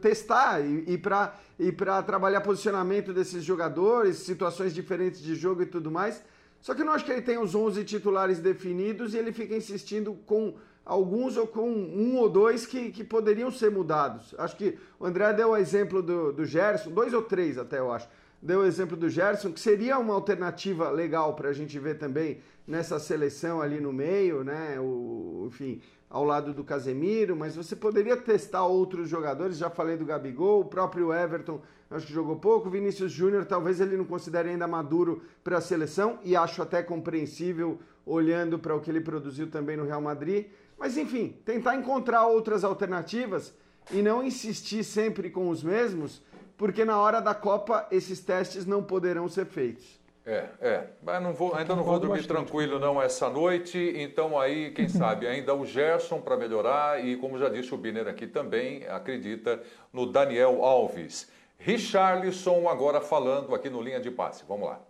[0.00, 1.70] testar e, e para e
[2.04, 6.22] trabalhar posicionamento desses jogadores, situações diferentes de jogo e tudo mais.
[6.60, 9.54] Só que eu não acho que ele tem os 11 titulares definidos e ele fica
[9.54, 10.54] insistindo com
[10.84, 14.34] alguns ou com um ou dois que, que poderiam ser mudados.
[14.38, 17.92] Acho que o André deu o exemplo do, do Gerson, dois ou três até eu
[17.92, 18.08] acho.
[18.42, 22.40] Deu o exemplo do Gerson, que seria uma alternativa legal para a gente ver também
[22.66, 24.78] nessa seleção ali no meio, né?
[24.78, 25.80] O, enfim,
[26.14, 29.58] ao lado do Casemiro, mas você poderia testar outros jogadores.
[29.58, 31.60] Já falei do Gabigol, o próprio Everton,
[31.90, 32.70] acho que jogou pouco.
[32.70, 37.80] Vinícius Júnior, talvez ele não considere ainda maduro para a seleção, e acho até compreensível
[38.06, 40.46] olhando para o que ele produziu também no Real Madrid.
[40.78, 43.52] Mas enfim, tentar encontrar outras alternativas
[43.90, 46.22] e não insistir sempre com os mesmos,
[46.56, 49.98] porque na hora da Copa esses testes não poderão ser feitos.
[50.26, 50.86] É, é.
[51.02, 52.46] Mas não vou, ainda não vou dormir bastante.
[52.46, 53.78] tranquilo não essa noite.
[53.96, 58.08] Então aí, quem sabe, ainda o Gerson para melhorar e como já disse o Biner
[58.08, 61.30] aqui também, acredita no Daniel Alves.
[61.58, 64.44] Richarlison agora falando aqui no linha de passe.
[64.48, 64.80] Vamos lá.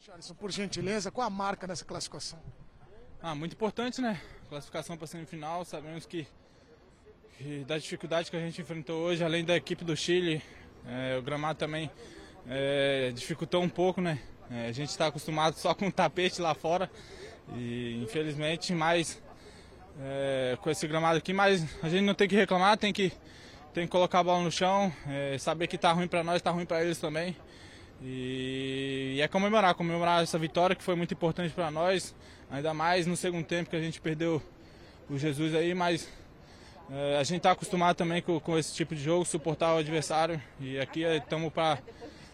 [0.00, 2.38] Charles, por gentileza, qual a marca dessa classificação?
[3.20, 4.20] Ah, muito importante, né?
[4.48, 5.64] Classificação para semifinal.
[5.64, 6.26] Sabemos que,
[7.36, 10.42] que da dificuldade que a gente enfrentou hoje, além da equipe do Chile,
[10.86, 11.90] é, o gramado também
[12.48, 14.18] é, dificultou um pouco, né?
[14.50, 16.90] É, a gente está acostumado só com o tapete lá fora
[17.54, 19.20] e infelizmente mais
[20.00, 23.12] é, com esse gramado aqui, mas a gente não tem que reclamar, tem que,
[23.74, 26.50] tem que colocar a bola no chão, é, saber que tá ruim para nós, tá
[26.50, 27.36] ruim para eles também.
[28.00, 32.14] E, e é comemorar, comemorar essa vitória que foi muito importante para nós,
[32.50, 34.40] ainda mais no segundo tempo que a gente perdeu
[35.10, 36.08] o Jesus aí, mas
[36.90, 40.40] é, a gente está acostumado também com, com esse tipo de jogo, suportar o adversário
[40.60, 41.78] e aqui estamos para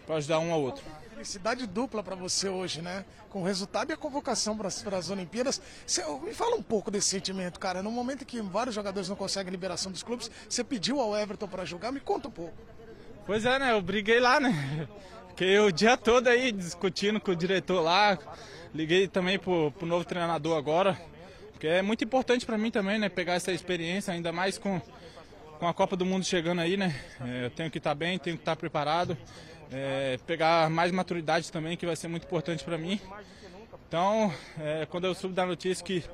[0.09, 0.85] ajudar um ao outro.
[1.11, 3.05] Felicidade dupla para você hoje, né?
[3.31, 5.61] Com o resultado e a convocação para as Olimpíadas.
[5.87, 7.83] Cê, me fala um pouco desse sentimento, cara.
[7.83, 11.49] No momento em que vários jogadores não conseguem liberação dos clubes, você pediu ao Everton
[11.49, 12.55] para jogar, me conta um pouco.
[13.27, 13.73] Pois é, né?
[13.73, 14.89] Eu briguei lá, né?
[15.31, 18.19] Fiquei o dia todo aí discutindo com o diretor lá.
[18.75, 21.01] Liguei também pro, pro novo treinador agora,
[21.53, 24.79] porque porque é muito importante para mim também, né, pegar essa experiência, ainda mais com,
[25.59, 26.95] com a Copa do Mundo chegando aí, né?
[27.23, 29.17] É, eu tenho que estar tá bem, tenho que estar tá preparado,
[29.75, 33.01] é, pegar mais maturidade também, que vai ser muito importante para mim.
[33.89, 36.05] Então, é, quando eu soube da notícia que,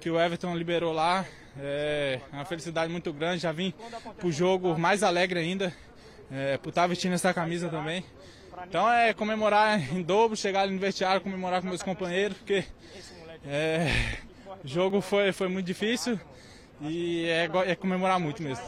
[0.00, 1.26] que o Everton liberou lá,
[1.58, 3.42] é uma felicidade muito grande.
[3.42, 3.74] Já vim
[4.18, 5.72] pro jogo mais alegre ainda,
[6.30, 8.02] é, por estar vestindo essa camisa também.
[8.66, 12.64] Então é comemorar em dobro, chegar ali no vestiário, comemorar com meus companheiros, porque
[13.46, 13.88] é,
[14.64, 16.18] o jogo foi, foi muito difícil
[16.80, 18.64] e é, é comemorar muito mesmo.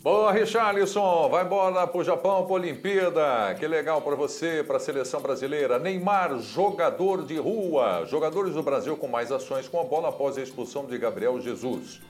[0.00, 3.54] Boa, Richarlison, vai embora para o Japão, para a Olimpíada.
[3.58, 5.76] Que legal para você, para a seleção brasileira.
[5.76, 8.06] Neymar, jogador de rua.
[8.06, 12.00] Jogadores do Brasil com mais ações com a bola após a expulsão de Gabriel Jesus.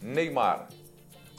[0.00, 0.68] Neymar,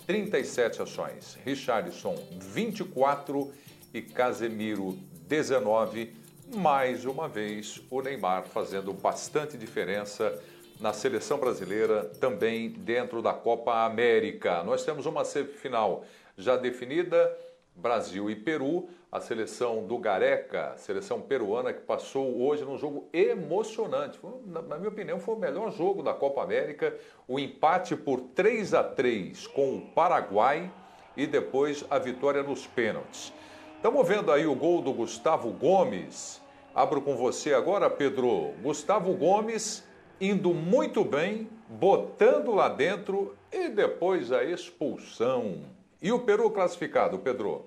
[0.05, 1.39] 37 ações.
[1.43, 3.51] Richarlison, 24
[3.91, 6.13] e Casemiro, 19.
[6.53, 10.39] Mais uma vez, o Neymar fazendo bastante diferença
[10.79, 14.63] na seleção brasileira, também dentro da Copa América.
[14.63, 16.03] Nós temos uma semifinal
[16.37, 17.35] já definida,
[17.75, 24.19] Brasil e Peru, a seleção do Gareca, seleção peruana que passou hoje num jogo emocionante.
[24.45, 26.93] Na minha opinião, foi o melhor jogo da Copa América,
[27.27, 30.71] o empate por 3 a 3 com o Paraguai
[31.15, 33.33] e depois a vitória nos pênaltis.
[33.77, 36.41] Estamos vendo aí o gol do Gustavo Gomes.
[36.73, 38.53] Abro com você agora, Pedro.
[38.61, 39.83] Gustavo Gomes
[40.19, 45.61] indo muito bem, botando lá dentro e depois a expulsão.
[46.01, 47.65] E o Peru classificado, Pedro?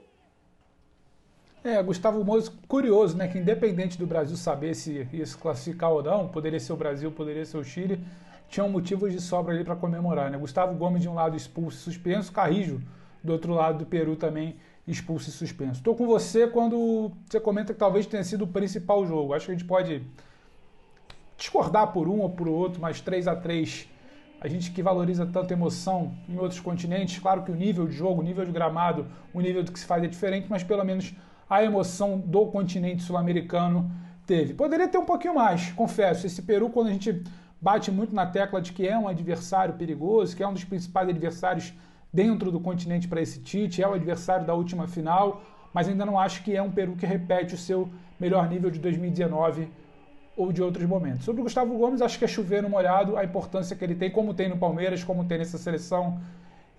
[1.64, 3.26] É, Gustavo Moura, curioso, né?
[3.28, 7.10] Que independente do Brasil saber se ia se classificar ou não, poderia ser o Brasil,
[7.10, 8.00] poderia ser o Chile,
[8.48, 10.38] tinham motivos de sobra ali para comemorar, né?
[10.38, 12.80] Gustavo Gomes de um lado expulso e suspenso, Carrijo
[13.22, 14.56] do outro lado do Peru também
[14.86, 15.74] expulso e suspenso.
[15.74, 19.34] Estou com você quando você comenta que talvez tenha sido o principal jogo.
[19.34, 20.02] Acho que a gente pode
[21.38, 23.88] discordar por um ou por outro, mas 3 a 3
[24.40, 28.20] a gente que valoriza tanta emoção em outros continentes, claro que o nível de jogo,
[28.20, 31.12] o nível de gramado, o nível do que se faz é diferente, mas pelo menos
[31.50, 33.90] a emoção do continente sul-americano
[34.26, 34.54] teve.
[34.54, 36.26] Poderia ter um pouquinho mais, confesso.
[36.26, 37.24] Esse Peru, quando a gente
[37.60, 41.08] bate muito na tecla de que é um adversário perigoso, que é um dos principais
[41.08, 41.72] adversários
[42.12, 45.42] dentro do continente para esse Tite, é o adversário da última final,
[45.74, 47.88] mas ainda não acho que é um Peru que repete o seu
[48.20, 49.68] melhor nível de 2019
[50.38, 51.24] ou de outros momentos.
[51.24, 54.08] Sobre o Gustavo Gomes, acho que é chover no molhado a importância que ele tem,
[54.08, 56.20] como tem no Palmeiras, como tem nessa seleção.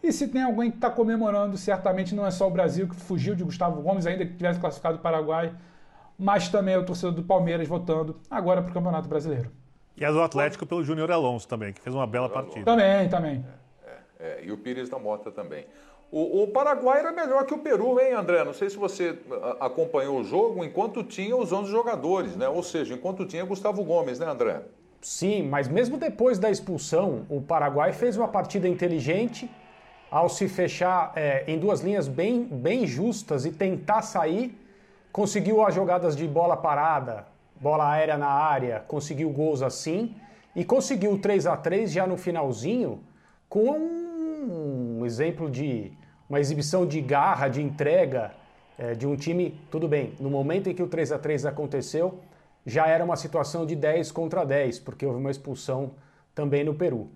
[0.01, 3.35] E se tem alguém que está comemorando, certamente não é só o Brasil que fugiu
[3.35, 5.53] de Gustavo Gomes, ainda que tivesse classificado o Paraguai,
[6.17, 9.51] mas também é o torcedor do Palmeiras votando agora para o Campeonato Brasileiro.
[9.97, 12.63] E a do Atlético pelo Júnior Alonso também, que fez uma bela partida.
[12.63, 13.45] Também, também.
[13.85, 15.65] É, é, e o Pires da Mota também.
[16.11, 18.43] O, o, Paraguai era melhor que o Peru, hein, André?
[18.43, 19.19] Não sei se você
[19.59, 22.49] acompanhou o jogo enquanto tinha os 11 jogadores, né?
[22.49, 24.61] Ou seja, enquanto tinha Gustavo Gomes, né, André?
[25.01, 29.49] Sim, mas mesmo depois da expulsão, o Paraguai fez uma partida inteligente
[30.09, 34.57] ao se fechar é, em duas linhas bem, bem justas e tentar sair.
[35.11, 37.27] Conseguiu as jogadas de bola parada,
[37.59, 40.15] bola aérea na área, conseguiu gols assim
[40.55, 42.99] e conseguiu o 3 a 3 já no finalzinho
[43.47, 45.91] com um exemplo de
[46.29, 48.31] uma exibição de garra, de entrega
[48.77, 52.19] é, de um time, tudo bem, no momento em que o 3 a 3 aconteceu,
[52.65, 55.91] já era uma situação de 10 contra 10, porque houve uma expulsão
[56.35, 57.09] também no Peru.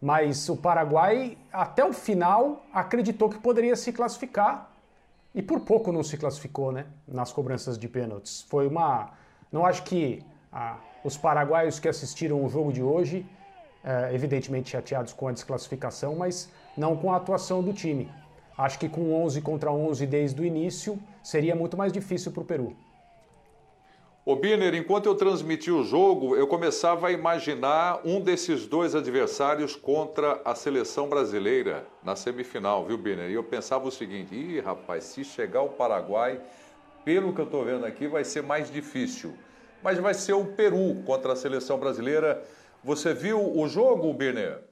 [0.00, 4.70] Mas o Paraguai, até o final, acreditou que poderia se classificar
[5.34, 6.86] e por pouco não se classificou, né?
[7.06, 8.42] Nas cobranças de pênaltis.
[8.48, 9.10] Foi uma.
[9.52, 13.26] Não acho que ah, os paraguaios que assistiram o jogo de hoje,
[13.84, 18.10] é, evidentemente chateados com a desclassificação, mas não com a atuação do time.
[18.60, 22.44] Acho que com 11 contra 11 desde o início seria muito mais difícil para o
[22.44, 22.76] Peru.
[24.22, 29.74] Ô Biner, enquanto eu transmiti o jogo, eu começava a imaginar um desses dois adversários
[29.74, 33.30] contra a seleção brasileira na semifinal, viu, Biner?
[33.30, 36.38] E eu pensava o seguinte: ih, rapaz, se chegar o Paraguai,
[37.02, 39.32] pelo que eu estou vendo aqui, vai ser mais difícil.
[39.82, 42.44] Mas vai ser o Peru contra a seleção brasileira.
[42.84, 44.69] Você viu o jogo, Biner?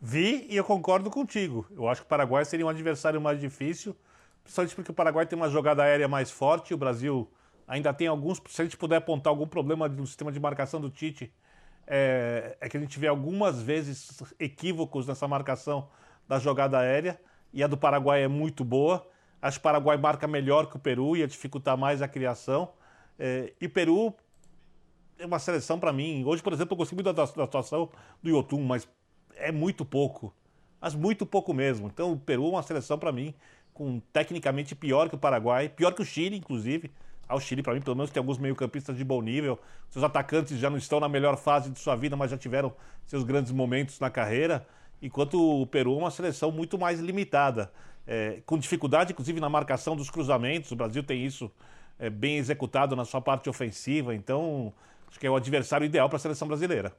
[0.00, 1.66] Vi e eu concordo contigo.
[1.70, 3.96] Eu acho que o Paraguai seria um adversário mais difícil,
[4.42, 7.30] principalmente porque o Paraguai tem uma jogada aérea mais forte, o Brasil
[7.66, 8.40] ainda tem alguns.
[8.48, 11.32] Se a gente puder apontar algum problema no sistema de marcação do Tite,
[11.86, 15.88] é, é que a gente vê algumas vezes equívocos nessa marcação
[16.28, 17.18] da jogada aérea,
[17.52, 19.06] e a do Paraguai é muito boa.
[19.40, 22.72] Acho que o Paraguai marca melhor que o Peru, ia dificultar mais a criação.
[23.18, 24.14] É, e Peru
[25.18, 26.24] é uma seleção para mim.
[26.24, 27.90] Hoje, por exemplo, eu gostei muito da, da atuação
[28.22, 28.86] do Yotun, mas
[29.36, 30.32] é muito pouco.
[30.80, 31.86] Mas muito pouco mesmo.
[31.86, 33.34] Então o Peru é uma seleção para mim
[33.76, 36.90] com tecnicamente pior que o Paraguai, pior que o Chile, inclusive.
[37.28, 39.58] ao Chile, para mim, pelo menos tem alguns meio-campistas de bom nível.
[39.90, 42.72] Seus atacantes já não estão na melhor fase de sua vida, mas já tiveram
[43.04, 44.66] seus grandes momentos na carreira.
[45.02, 47.70] Enquanto o Peru é uma seleção muito mais limitada,
[48.06, 50.70] é, com dificuldade, inclusive, na marcação dos cruzamentos.
[50.70, 51.50] O Brasil tem isso
[51.98, 54.14] é, bem executado na sua parte ofensiva.
[54.14, 54.72] Então,
[55.08, 56.96] acho que é o adversário ideal para a seleção brasileira.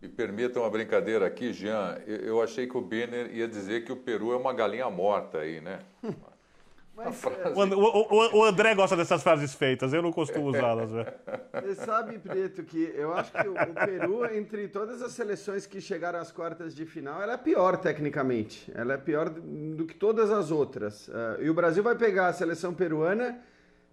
[0.00, 1.98] Me permitam uma brincadeira aqui, Jean.
[2.06, 5.60] Eu achei que o Benner ia dizer que o Peru é uma galinha morta aí,
[5.60, 5.78] né?
[6.96, 7.22] Mas,
[7.54, 10.90] o, o, o, André gosta dessas frases feitas, eu não costumo usá-las.
[10.90, 15.78] Você sabe, Preto, que eu acho que o, o, Peru, entre todas as seleções que
[15.78, 18.72] chegaram às quartas de final, ela é pior tecnicamente.
[18.74, 21.08] Ela é pior do que todas as outras.
[21.08, 23.38] Uh, e o Brasil vai pegar a seleção peruana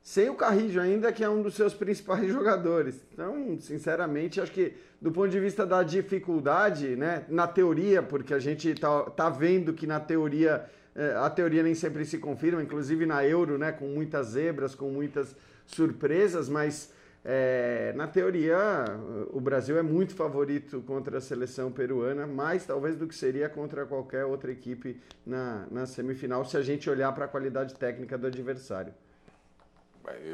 [0.03, 2.99] sem o Carrijo ainda, que é um dos seus principais jogadores.
[3.13, 8.39] Então, sinceramente, acho que do ponto de vista da dificuldade, né, na teoria, porque a
[8.39, 13.05] gente tá, tá vendo que na teoria é, a teoria nem sempre se confirma, inclusive
[13.05, 15.35] na Euro, né, com muitas zebras, com muitas
[15.65, 16.91] surpresas, mas
[17.25, 18.85] é, na teoria
[19.31, 23.85] o Brasil é muito favorito contra a seleção peruana, mais talvez do que seria contra
[23.85, 28.27] qualquer outra equipe na, na semifinal, se a gente olhar para a qualidade técnica do
[28.27, 28.93] adversário.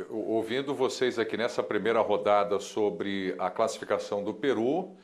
[0.09, 4.95] Ouvindo vocês aqui nessa primeira rodada sobre a classificação do Peru,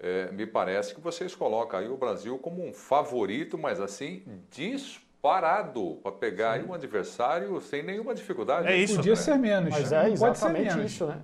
[0.00, 5.04] é, me parece que vocês colocam aí o Brasil como um favorito, mas assim, disparado
[5.24, 8.68] parado para pegar um adversário sem nenhuma dificuldade.
[8.68, 8.96] É isso.
[8.96, 9.16] Podia né?
[9.16, 9.70] ser menos.
[9.70, 11.18] Mas é exatamente isso, né?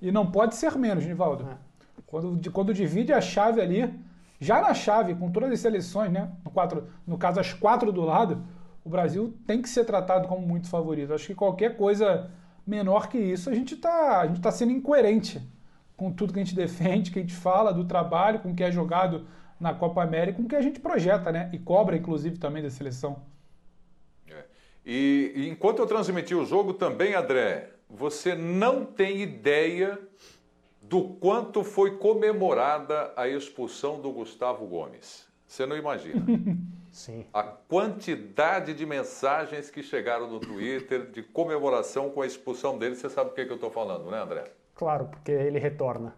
[0.00, 1.48] E não pode ser menos, Nivaldo.
[1.50, 1.56] É.
[2.06, 3.92] Quando, quando divide a chave ali,
[4.38, 6.30] já na chave, com todas as seleções, né?
[6.44, 8.40] No, quatro, no caso, as quatro do lado,
[8.84, 11.12] o Brasil tem que ser tratado como muito favorito.
[11.12, 12.30] Acho que qualquer coisa
[12.66, 15.40] menor que isso, a gente está tá sendo incoerente
[15.96, 18.64] com tudo que a gente defende, que a gente fala do trabalho, com o que
[18.64, 19.26] é jogado
[19.60, 21.50] na Copa América, com o que a gente projeta, né?
[21.52, 23.22] E cobra, inclusive, também da seleção.
[24.84, 29.98] E, e enquanto eu transmiti o jogo também, André, você não tem ideia
[30.80, 35.26] do quanto foi comemorada a expulsão do Gustavo Gomes.
[35.46, 36.24] Você não imagina.
[36.90, 37.26] Sim.
[37.32, 43.08] A quantidade de mensagens que chegaram no Twitter de comemoração com a expulsão dele, você
[43.08, 44.44] sabe o que, que eu estou falando, né, André?
[44.74, 46.16] Claro, porque ele retorna.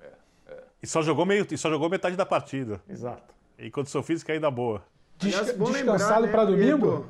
[0.00, 0.10] É,
[0.48, 0.62] é.
[0.82, 2.80] E só jogou meio, e só jogou metade da partida.
[2.88, 3.34] Exato.
[3.58, 4.82] E condição física ainda boa.
[5.20, 7.08] Aliás, descansado né, para domingo?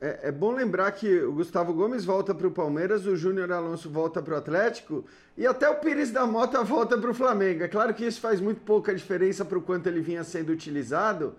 [0.00, 3.90] É, é, bom lembrar que o Gustavo Gomes volta para o Palmeiras, o Júnior Alonso
[3.90, 5.04] volta para o Atlético
[5.36, 7.62] e até o Pires da Mota volta para o Flamengo.
[7.62, 11.34] É claro que isso faz muito pouca diferença para o quanto ele vinha sendo utilizado,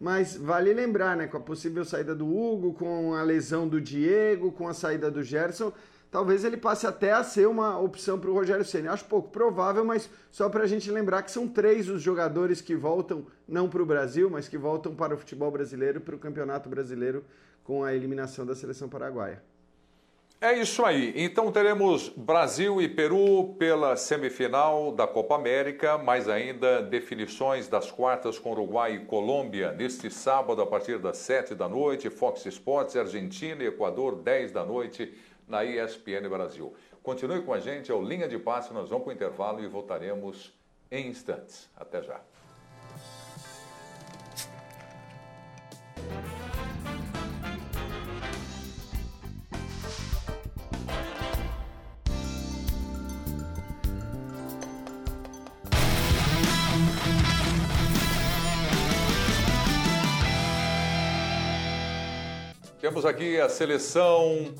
[0.00, 4.50] mas vale lembrar, né, com a possível saída do Hugo, com a lesão do Diego,
[4.50, 5.70] com a saída do Gerson,
[6.10, 8.88] talvez ele passe até a ser uma opção para o Rogério Ceni.
[8.88, 12.74] Acho pouco provável, mas só para a gente lembrar que são três os jogadores que
[12.74, 16.66] voltam, não para o Brasil, mas que voltam para o futebol brasileiro, para o Campeonato
[16.66, 17.22] Brasileiro,
[17.66, 19.42] com a eliminação da seleção paraguaia.
[20.40, 21.12] É isso aí.
[21.16, 28.38] Então teremos Brasil e Peru pela semifinal da Copa América, mais ainda definições das quartas
[28.38, 33.64] com Uruguai e Colômbia neste sábado a partir das sete da noite, Fox Sports, Argentina
[33.64, 35.12] e Equador, dez da noite
[35.48, 36.72] na ESPN Brasil.
[37.02, 39.66] Continue com a gente, é o Linha de Passe, nós vamos para o intervalo e
[39.66, 40.52] voltaremos
[40.90, 41.68] em instantes.
[41.76, 42.20] Até já.
[63.08, 64.52] Aqui a seleção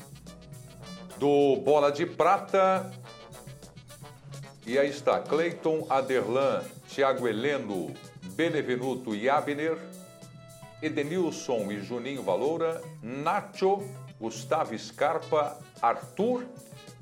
[1.17, 2.89] do Bola de Prata.
[4.65, 7.93] E aí está, Cleiton Aderlan, Thiago Heleno,
[8.35, 9.77] Benevenuto e Abner,
[10.81, 13.83] Edenilson e Juninho Valoura, Nacho,
[14.17, 16.45] Gustavo Scarpa, Arthur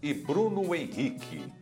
[0.02, 1.54] e Bruno Henrique.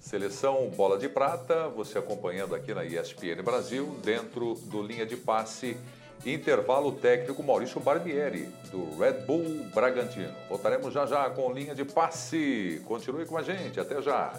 [0.00, 5.76] Seleção Bola de Prata, você acompanhando aqui na ESPN Brasil, dentro do Linha de Passe
[6.24, 10.34] Intervalo técnico Maurício Barbieri, do Red Bull Bragantino.
[10.48, 12.82] Voltaremos já já com linha de passe.
[12.84, 14.32] Continue com a gente, até já.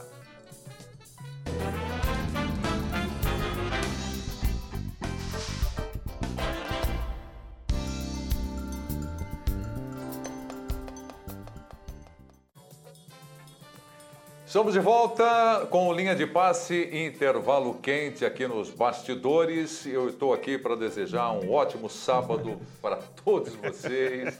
[14.57, 19.85] Estamos de volta com linha de passe, intervalo quente aqui nos bastidores.
[19.85, 24.35] Eu estou aqui para desejar um ótimo sábado para todos vocês.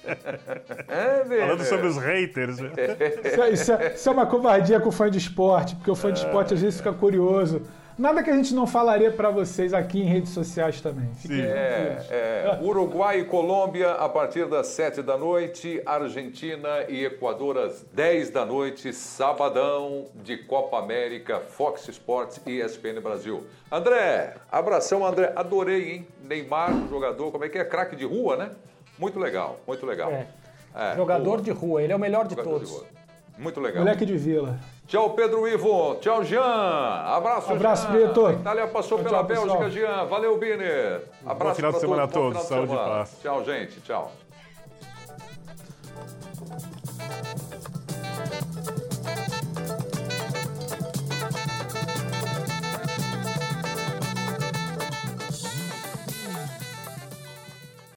[0.87, 2.57] É, Falando sobre os haters.
[2.57, 5.95] Isso é, isso, é, isso é, uma covardia com o fã de esporte, porque o
[5.95, 7.61] fã de esporte às vezes fica curioso
[7.97, 11.09] Nada que a gente não falaria para vocês aqui em redes sociais também.
[11.15, 17.57] Fiquem é, é, Uruguai e Colômbia a partir das 7 da noite, Argentina e Equador
[17.57, 23.47] às 10 da noite, sabadão de Copa América, Fox Sports e ESPN Brasil.
[23.71, 25.33] André, abração, André.
[25.35, 26.07] Adorei, hein?
[26.23, 27.65] Neymar, jogador, como é que é?
[27.65, 28.51] Craque de rua, né?
[28.99, 30.11] Muito legal, muito legal.
[30.11, 30.27] É.
[30.75, 32.69] É, jogador de rua, ele é o melhor de todos.
[32.69, 33.83] De muito legal.
[33.83, 34.59] Moleque de vila.
[34.87, 35.95] Tchau, Pedro Ivo.
[35.95, 36.41] Tchau, Jean.
[36.41, 38.07] Abraço, Abraço, Jean.
[38.07, 38.29] Vitor.
[38.29, 39.69] A Itália passou tchau, pela tchau, Bélgica, pessoal.
[39.69, 40.05] Jean.
[40.05, 41.01] Valeu, Biner.
[41.25, 42.41] Abraço Bom final de semana a todos.
[42.43, 43.17] Saúde e paz.
[43.21, 43.81] Tchau, gente.
[43.81, 44.11] Tchau.